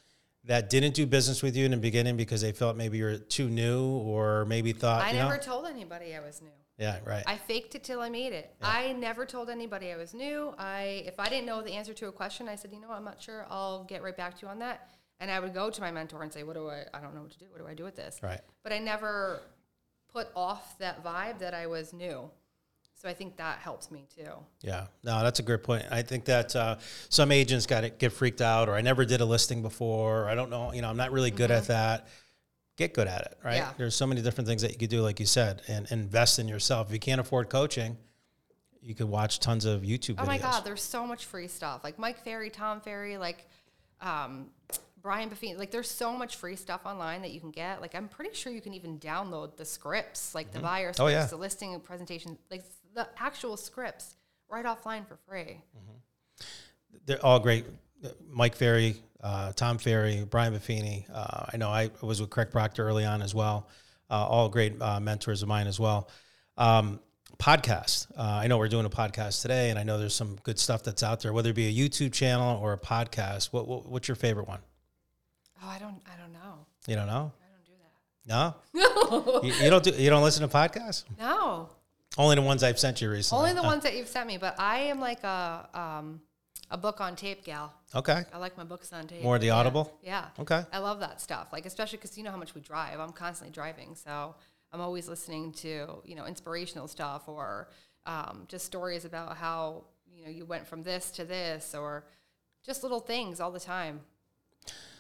that 0.46 0.70
didn't 0.70 0.94
do 0.94 1.06
business 1.06 1.42
with 1.42 1.56
you 1.56 1.64
in 1.64 1.72
the 1.72 1.76
beginning 1.76 2.16
because 2.16 2.40
they 2.40 2.52
felt 2.52 2.76
maybe 2.76 2.98
you're 2.98 3.18
too 3.18 3.48
new 3.48 3.84
or 3.84 4.44
maybe 4.46 4.72
thought 4.72 5.02
I 5.02 5.12
never 5.12 5.36
know 5.36 5.42
told 5.42 5.66
anybody 5.66 6.14
I 6.14 6.20
was 6.20 6.40
new. 6.40 6.48
yeah 6.78 6.98
right 7.04 7.24
I 7.26 7.36
faked 7.36 7.74
it 7.74 7.84
till 7.84 8.00
I 8.00 8.08
made 8.08 8.32
it. 8.32 8.54
I 8.62 8.92
never 8.92 9.26
told 9.26 9.50
anybody 9.50 9.92
I 9.92 9.96
was 9.96 10.14
new. 10.14 10.54
I 10.58 11.04
if 11.06 11.18
I 11.18 11.28
didn't 11.28 11.46
know 11.46 11.62
the 11.62 11.72
answer 11.72 11.92
to 11.94 12.08
a 12.08 12.12
question, 12.12 12.48
I 12.48 12.56
said, 12.56 12.72
you 12.72 12.80
know, 12.80 12.88
what, 12.88 12.96
I'm 12.96 13.04
not 13.04 13.20
sure. 13.20 13.46
I'll 13.50 13.84
get 13.84 14.02
right 14.02 14.16
back 14.16 14.38
to 14.38 14.46
you 14.46 14.48
on 14.48 14.58
that. 14.60 14.90
And 15.18 15.30
I 15.30 15.40
would 15.40 15.54
go 15.54 15.70
to 15.70 15.80
my 15.80 15.90
mentor 15.90 16.22
and 16.22 16.32
say, 16.32 16.42
what 16.42 16.54
do 16.54 16.68
I? 16.68 16.84
I 16.92 17.00
don't 17.00 17.14
know 17.14 17.22
what 17.22 17.30
to 17.32 17.38
do. 17.38 17.46
What 17.50 17.60
do 17.60 17.66
I 17.66 17.74
do 17.74 17.84
with 17.84 17.96
this? 17.96 18.20
right 18.22 18.40
But 18.62 18.72
I 18.72 18.78
never 18.78 19.40
put 20.12 20.28
off 20.36 20.78
that 20.78 21.02
vibe 21.02 21.38
that 21.38 21.54
I 21.54 21.66
was 21.66 21.92
new. 21.92 22.30
So 22.98 23.08
I 23.08 23.14
think 23.14 23.36
that 23.36 23.58
helps 23.58 23.90
me 23.90 24.06
too. 24.16 24.30
yeah. 24.62 24.86
No 25.04 25.22
that's 25.22 25.38
a 25.38 25.42
great 25.42 25.62
point. 25.62 25.84
I 25.90 26.02
think 26.02 26.24
that 26.24 26.56
uh, 26.56 26.76
some 27.08 27.30
agents 27.30 27.66
got 27.66 27.82
to 27.82 27.90
get 27.90 28.12
freaked 28.12 28.40
out 28.40 28.68
or 28.68 28.74
i 28.74 28.80
never 28.80 29.04
did 29.04 29.20
a 29.20 29.24
listing 29.24 29.60
before 29.62 30.22
or 30.22 30.28
i 30.28 30.34
don't 30.34 30.48
know 30.50 30.72
you 30.72 30.80
know 30.82 30.88
i'm 30.88 30.96
not 30.96 31.12
really 31.12 31.30
good 31.30 31.50
at 31.50 31.66
that. 31.66 32.08
Get 32.76 32.94
good 32.94 33.06
at 33.08 33.22
it 33.22 33.38
right? 33.44 33.56
Yeah. 33.56 33.70
there's 33.76 33.94
so 33.94 34.06
many 34.06 34.22
different 34.22 34.48
things 34.48 34.62
that 34.62 34.70
you 34.72 34.78
could 34.78 34.90
do 34.90 35.02
like 35.02 35.20
you 35.20 35.26
said 35.26 35.62
and 35.68 35.86
invest 35.90 36.38
in 36.38 36.48
yourself. 36.48 36.88
If 36.88 36.92
you 36.94 36.98
can't 37.00 37.20
afford 37.20 37.48
coaching 37.50 37.96
you 38.82 38.94
could 38.94 39.08
watch 39.08 39.40
tons 39.40 39.64
of 39.64 39.82
youtube 39.82 40.14
videos 40.14 40.22
Oh 40.22 40.26
my 40.26 40.38
God, 40.38 40.64
there's 40.64 40.82
so 40.82 41.06
much 41.06 41.24
free 41.26 41.48
stuff. 41.48 41.82
Like 41.84 41.98
Mike 41.98 42.22
Ferry, 42.22 42.50
Tom 42.50 42.80
Ferry, 42.80 43.18
like 43.18 43.44
um, 44.00 44.46
Brian 45.06 45.30
Buffini. 45.30 45.56
Like 45.56 45.70
there's 45.70 45.88
so 45.88 46.12
much 46.16 46.34
free 46.34 46.56
stuff 46.56 46.80
online 46.84 47.22
that 47.22 47.30
you 47.30 47.38
can 47.38 47.52
get. 47.52 47.80
Like 47.80 47.94
I'm 47.94 48.08
pretty 48.08 48.34
sure 48.34 48.52
you 48.52 48.60
can 48.60 48.74
even 48.74 48.98
download 48.98 49.56
the 49.56 49.64
scripts, 49.64 50.34
like 50.34 50.50
the 50.50 50.58
buyer 50.58 50.92
scripts, 50.92 51.00
Oh, 51.00 51.06
yeah. 51.06 51.26
the 51.26 51.36
listing 51.36 51.74
and 51.74 51.84
presentation, 51.84 52.36
like 52.50 52.64
the 52.92 53.06
actual 53.16 53.56
scripts 53.56 54.16
right 54.50 54.64
offline 54.64 55.06
for 55.06 55.16
free. 55.28 55.62
they're 57.06 57.24
all 57.24 57.38
great. 57.38 57.66
Mike 58.28 58.56
Ferry, 58.56 58.96
uh, 59.22 59.52
Tom 59.52 59.78
Ferry, 59.78 60.26
Brian 60.28 60.52
Buffini. 60.52 61.04
Uh, 61.12 61.46
I 61.52 61.56
know 61.56 61.68
I 61.68 61.92
was 62.00 62.20
with 62.20 62.30
Craig 62.30 62.50
Proctor 62.50 62.84
early 62.84 63.04
on 63.04 63.22
as 63.22 63.32
well. 63.32 63.68
Uh, 64.10 64.14
all 64.26 64.48
great 64.48 64.80
uh, 64.82 64.98
mentors 64.98 65.40
of 65.42 65.48
mine 65.48 65.68
as 65.68 65.78
well. 65.78 66.08
Um, 66.56 66.98
podcast. 67.38 68.08
Uh, 68.18 68.22
I 68.22 68.48
know 68.48 68.58
we're 68.58 68.66
doing 68.68 68.86
a 68.86 68.90
podcast 68.90 69.40
today, 69.42 69.70
and 69.70 69.78
I 69.78 69.84
know 69.84 69.98
there's 69.98 70.14
some 70.16 70.36
good 70.42 70.58
stuff 70.58 70.82
that's 70.82 71.04
out 71.04 71.20
there, 71.20 71.32
whether 71.32 71.50
it 71.50 71.54
be 71.56 71.68
a 71.68 71.88
YouTube 71.88 72.12
channel 72.12 72.58
or 72.60 72.72
a 72.72 72.78
podcast. 72.78 73.52
What, 73.52 73.68
what 73.68 73.86
what's 73.86 74.08
your 74.08 74.16
favorite 74.16 74.48
one? 74.48 74.58
Oh, 75.62 75.68
I 75.68 75.78
don't, 75.78 76.00
I 76.06 76.20
don't 76.20 76.32
know. 76.32 76.66
You 76.86 76.96
don't 76.96 77.06
know? 77.06 77.32
I 77.40 77.48
don't 77.50 77.64
do 77.64 77.72
that. 77.82 78.26
No, 78.26 78.54
No, 78.74 79.42
you, 79.42 79.52
you 79.64 79.70
don't 79.70 79.82
do. 79.84 79.90
You 79.90 80.10
don't 80.10 80.22
listen 80.22 80.48
to 80.48 80.54
podcasts? 80.54 81.04
no. 81.18 81.68
Only 82.18 82.34
the 82.36 82.42
ones 82.42 82.62
I've 82.62 82.78
sent 82.78 83.02
you 83.02 83.10
recently. 83.10 83.42
Only 83.50 83.52
the 83.60 83.62
ones 83.62 83.82
that 83.82 83.94
you've 83.94 84.08
sent 84.08 84.26
me. 84.26 84.38
But 84.38 84.58
I 84.58 84.78
am 84.78 85.00
like 85.00 85.22
a 85.22 85.68
um, 85.74 86.22
a 86.70 86.78
book 86.78 86.98
on 87.02 87.14
tape 87.14 87.44
gal. 87.44 87.74
Okay. 87.94 88.24
I 88.32 88.38
like 88.38 88.56
my 88.56 88.64
books 88.64 88.90
on 88.92 89.06
tape. 89.06 89.22
More 89.22 89.38
the 89.38 89.46
Yeah. 89.48 89.56
Audible? 89.56 89.92
Yeah. 90.02 90.24
Okay. 90.38 90.64
I 90.72 90.78
love 90.78 91.00
that 91.00 91.20
stuff. 91.20 91.48
Like 91.52 91.66
especially 91.66 91.98
because 91.98 92.16
you 92.16 92.24
know 92.24 92.30
how 92.30 92.38
much 92.38 92.54
we 92.54 92.62
drive. 92.62 93.00
I'm 93.00 93.10
constantly 93.12 93.52
driving, 93.52 93.94
so 93.94 94.34
I'm 94.72 94.80
always 94.80 95.08
listening 95.08 95.52
to 95.54 95.88
you 96.06 96.14
know 96.14 96.24
inspirational 96.24 96.88
stuff 96.88 97.24
or 97.28 97.68
um, 98.06 98.44
just 98.48 98.64
stories 98.64 99.04
about 99.04 99.36
how 99.36 99.84
you 100.10 100.24
know 100.24 100.30
you 100.30 100.46
went 100.46 100.66
from 100.66 100.82
this 100.84 101.10
to 101.12 101.24
this 101.26 101.74
or 101.74 102.04
just 102.64 102.82
little 102.82 103.00
things 103.00 103.40
all 103.40 103.50
the 103.50 103.60
time. 103.60 104.00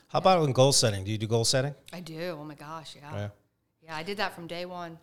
How 0.08 0.18
about 0.18 0.44
in 0.44 0.52
goal 0.52 0.72
setting? 0.72 1.04
Do 1.04 1.10
you 1.10 1.18
do 1.18 1.26
goal 1.26 1.44
setting? 1.44 1.74
I 1.92 2.00
do. 2.00 2.36
Oh 2.40 2.44
my 2.44 2.54
gosh, 2.54 2.96
yeah. 2.96 3.12
Yeah. 3.14 3.28
Yeah, 3.82 3.96
I 3.96 4.02
did 4.02 4.16
that 4.18 4.34
from 4.34 4.46
day 4.46 4.64
one. 4.64 4.98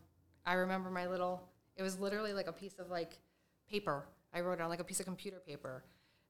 I 0.45 0.53
remember 0.53 0.89
my 0.89 1.07
little, 1.07 1.41
it 1.77 1.83
was 1.83 1.99
literally 1.99 2.33
like 2.33 2.47
a 2.47 2.53
piece 2.53 2.79
of 2.79 2.89
like 2.89 3.17
paper. 3.69 4.05
I 4.33 4.41
wrote 4.41 4.53
it 4.53 4.61
on 4.61 4.69
like 4.69 4.79
a 4.79 4.83
piece 4.83 4.99
of 4.99 5.05
computer 5.05 5.39
paper. 5.45 5.83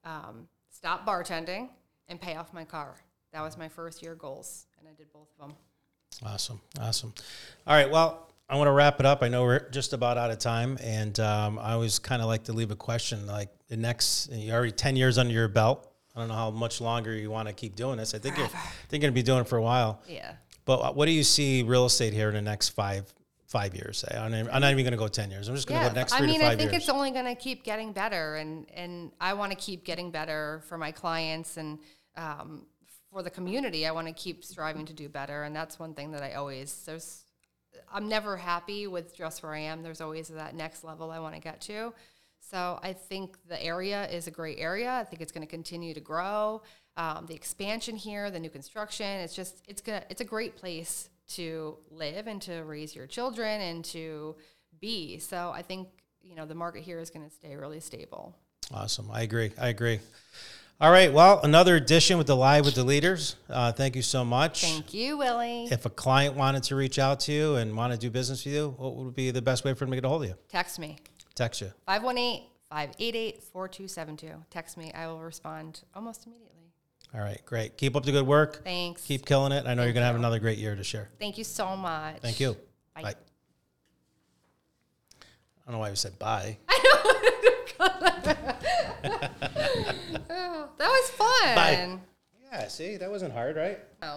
Um, 0.03 0.47
stop 0.69 1.05
bartending 1.05 1.69
and 2.07 2.19
pay 2.19 2.35
off 2.35 2.53
my 2.53 2.65
car. 2.65 2.95
That 3.31 3.41
was 3.41 3.57
my 3.57 3.67
first 3.67 4.03
year 4.03 4.13
goals, 4.13 4.67
and 4.77 4.87
I 4.87 4.91
did 4.93 5.11
both 5.11 5.29
of 5.39 5.47
them. 5.47 5.55
Awesome. 6.23 6.61
Awesome. 6.79 7.13
All 7.65 7.75
right. 7.75 7.89
Well, 7.89 8.29
I 8.49 8.55
want 8.55 8.67
to 8.67 8.71
wrap 8.71 8.99
it 8.99 9.05
up. 9.05 9.23
I 9.23 9.29
know 9.29 9.43
we're 9.43 9.69
just 9.69 9.93
about 9.93 10.17
out 10.17 10.29
of 10.29 10.37
time. 10.37 10.77
And 10.81 11.19
um, 11.19 11.57
I 11.57 11.73
always 11.73 11.97
kind 11.97 12.21
of 12.21 12.27
like 12.27 12.43
to 12.43 12.53
leave 12.53 12.71
a 12.71 12.75
question 12.75 13.25
like 13.25 13.49
the 13.67 13.77
next, 13.77 14.29
you're 14.31 14.55
already 14.55 14.71
10 14.71 14.95
years 14.95 15.17
under 15.17 15.33
your 15.33 15.47
belt. 15.47 15.91
I 16.15 16.19
don't 16.19 16.27
know 16.27 16.35
how 16.35 16.51
much 16.51 16.79
longer 16.79 17.13
you 17.15 17.31
want 17.31 17.47
to 17.47 17.53
keep 17.53 17.75
doing 17.75 17.97
this. 17.97 18.13
I 18.13 18.19
think 18.19 18.37
you're, 18.37 18.45
I 18.45 18.49
think 18.87 19.01
you're 19.01 19.11
going 19.11 19.13
to 19.13 19.15
be 19.15 19.23
doing 19.23 19.41
it 19.41 19.47
for 19.47 19.57
a 19.57 19.61
while. 19.63 20.01
Yeah. 20.07 20.33
But 20.65 20.95
what 20.95 21.05
do 21.05 21.11
you 21.11 21.23
see 21.23 21.63
real 21.63 21.85
estate 21.85 22.13
here 22.13 22.29
in 22.29 22.35
the 22.35 22.41
next 22.41 22.69
five 22.69 23.11
five 23.47 23.75
years? 23.75 23.97
Say, 23.99 24.15
I'm 24.17 24.31
not 24.31 24.53
I'm 24.53 24.61
not 24.61 24.71
even 24.71 24.83
going 24.83 24.91
to 24.91 24.97
go 24.97 25.07
10 25.07 25.31
years. 25.31 25.47
I'm 25.47 25.55
just 25.55 25.67
going 25.67 25.79
to 25.81 25.85
Yeah, 25.87 25.89
go 25.93 25.99
next 25.99 26.13
I 26.13 26.21
mean, 26.21 26.39
to 26.39 26.45
I 26.45 26.55
think 26.55 26.71
years. 26.71 26.83
it's 26.83 26.89
only 26.89 27.11
going 27.11 27.25
to 27.25 27.35
keep 27.35 27.63
getting 27.63 27.91
better, 27.93 28.35
and 28.35 28.67
and 28.73 29.11
I 29.19 29.33
want 29.33 29.51
to 29.51 29.57
keep 29.57 29.83
getting 29.85 30.11
better 30.11 30.61
for 30.67 30.77
my 30.77 30.91
clients 30.91 31.57
and 31.57 31.79
um, 32.15 32.65
for 33.11 33.23
the 33.23 33.29
community. 33.29 33.85
I 33.87 33.91
want 33.91 34.07
to 34.07 34.13
keep 34.13 34.45
striving 34.45 34.85
to 34.85 34.93
do 34.93 35.09
better, 35.09 35.43
and 35.43 35.55
that's 35.55 35.79
one 35.79 35.93
thing 35.93 36.11
that 36.11 36.23
I 36.23 36.33
always 36.33 36.83
there's. 36.85 37.25
I'm 37.91 38.07
never 38.07 38.37
happy 38.37 38.85
with 38.87 39.15
just 39.15 39.43
where 39.43 39.53
I 39.53 39.59
am. 39.59 39.81
There's 39.83 39.99
always 39.99 40.27
that 40.29 40.55
next 40.55 40.83
level 40.83 41.11
I 41.11 41.19
want 41.19 41.33
to 41.35 41.41
get 41.41 41.59
to. 41.61 41.93
So 42.49 42.79
I 42.83 42.93
think 42.93 43.37
the 43.47 43.61
area 43.63 44.07
is 44.09 44.27
a 44.27 44.31
great 44.31 44.57
area. 44.59 44.91
I 44.91 45.03
think 45.03 45.21
it's 45.21 45.31
going 45.31 45.45
to 45.45 45.49
continue 45.49 45.93
to 45.93 45.99
grow. 45.99 46.61
Um, 46.97 47.25
the 47.27 47.33
expansion 47.33 47.95
here, 47.95 48.29
the 48.29 48.39
new 48.39 48.49
construction, 48.49 49.07
it's 49.07 49.35
just 49.35 49.63
it's 49.67 49.81
gonna 49.81 50.03
it's 50.09 50.21
a 50.21 50.25
great 50.25 50.55
place 50.55 51.09
to 51.29 51.77
live 51.89 52.27
and 52.27 52.41
to 52.43 52.61
raise 52.63 52.95
your 52.95 53.07
children 53.07 53.61
and 53.61 53.83
to 53.85 54.35
be. 54.79 55.17
So 55.17 55.51
I 55.55 55.63
think 55.63 55.87
you 56.21 56.35
know 56.35 56.45
the 56.45 56.55
market 56.55 56.83
here 56.83 56.99
is 56.99 57.09
going 57.09 57.27
to 57.27 57.33
stay 57.33 57.55
really 57.55 57.79
stable. 57.79 58.35
Awesome. 58.71 59.09
I 59.11 59.21
agree. 59.21 59.51
I 59.59 59.69
agree. 59.69 59.99
All 60.81 60.91
right. 60.91 61.11
Well, 61.11 61.39
another 61.43 61.75
edition 61.75 62.17
with 62.17 62.27
the 62.27 62.35
Live 62.35 62.65
with 62.65 62.75
the 62.75 62.83
Leaders. 62.83 63.37
Uh, 63.49 63.71
thank 63.71 63.95
you 63.95 64.01
so 64.01 64.25
much. 64.25 64.61
Thank 64.61 64.93
you, 64.93 65.17
Willie. 65.17 65.65
If 65.71 65.85
a 65.85 65.89
client 65.89 66.35
wanted 66.35 66.63
to 66.63 66.75
reach 66.75 66.99
out 66.99 67.21
to 67.21 67.31
you 67.31 67.55
and 67.55 67.75
want 67.75 67.93
to 67.93 67.99
do 67.99 68.09
business 68.09 68.43
with 68.43 68.53
you, 68.53 68.75
what 68.77 68.95
would 68.95 69.15
be 69.15 69.31
the 69.31 69.41
best 69.41 69.63
way 69.63 69.73
for 69.73 69.85
them 69.85 69.91
to 69.91 69.97
get 69.97 70.05
a 70.05 70.09
hold 70.09 70.23
of 70.23 70.29
you? 70.29 70.35
Text 70.49 70.79
me 70.79 70.97
Text 71.35 71.61
you. 71.61 71.71
518 71.85 72.43
588 72.69 73.43
4272. 73.43 74.45
Text 74.49 74.77
me. 74.77 74.91
I 74.93 75.07
will 75.07 75.19
respond 75.19 75.81
almost 75.95 76.25
immediately. 76.25 76.49
All 77.13 77.21
right, 77.21 77.39
great. 77.45 77.77
Keep 77.77 77.95
up 77.95 78.03
the 78.03 78.11
good 78.11 78.25
work. 78.25 78.63
Thanks. 78.63 79.03
Keep 79.05 79.25
killing 79.25 79.51
it. 79.51 79.65
I 79.67 79.75
know 79.75 79.83
you're 79.83 79.93
going 79.93 80.01
to 80.01 80.07
have 80.07 80.15
another 80.15 80.39
great 80.39 80.57
year 80.57 80.75
to 80.75 80.83
share. 80.83 81.09
Thank 81.19 81.37
you 81.37 81.43
so 81.43 81.75
much. 81.75 82.17
Thank 82.21 82.39
you. 82.39 82.57
Bye. 82.95 83.03
Bye. 83.03 83.13
I 85.21 85.65
don't 85.65 85.73
know 85.73 85.79
why 85.79 85.89
you 85.89 85.95
said 85.95 86.17
bye. 86.19 86.57
Oh, 90.29 90.69
that 90.77 90.87
was 90.87 91.09
fun. 91.11 91.55
Bye. 91.55 91.99
Yeah, 92.51 92.67
see, 92.67 92.97
that 92.97 93.09
wasn't 93.09 93.33
hard, 93.33 93.55
right? 93.55 93.79
Oh. 94.01 94.07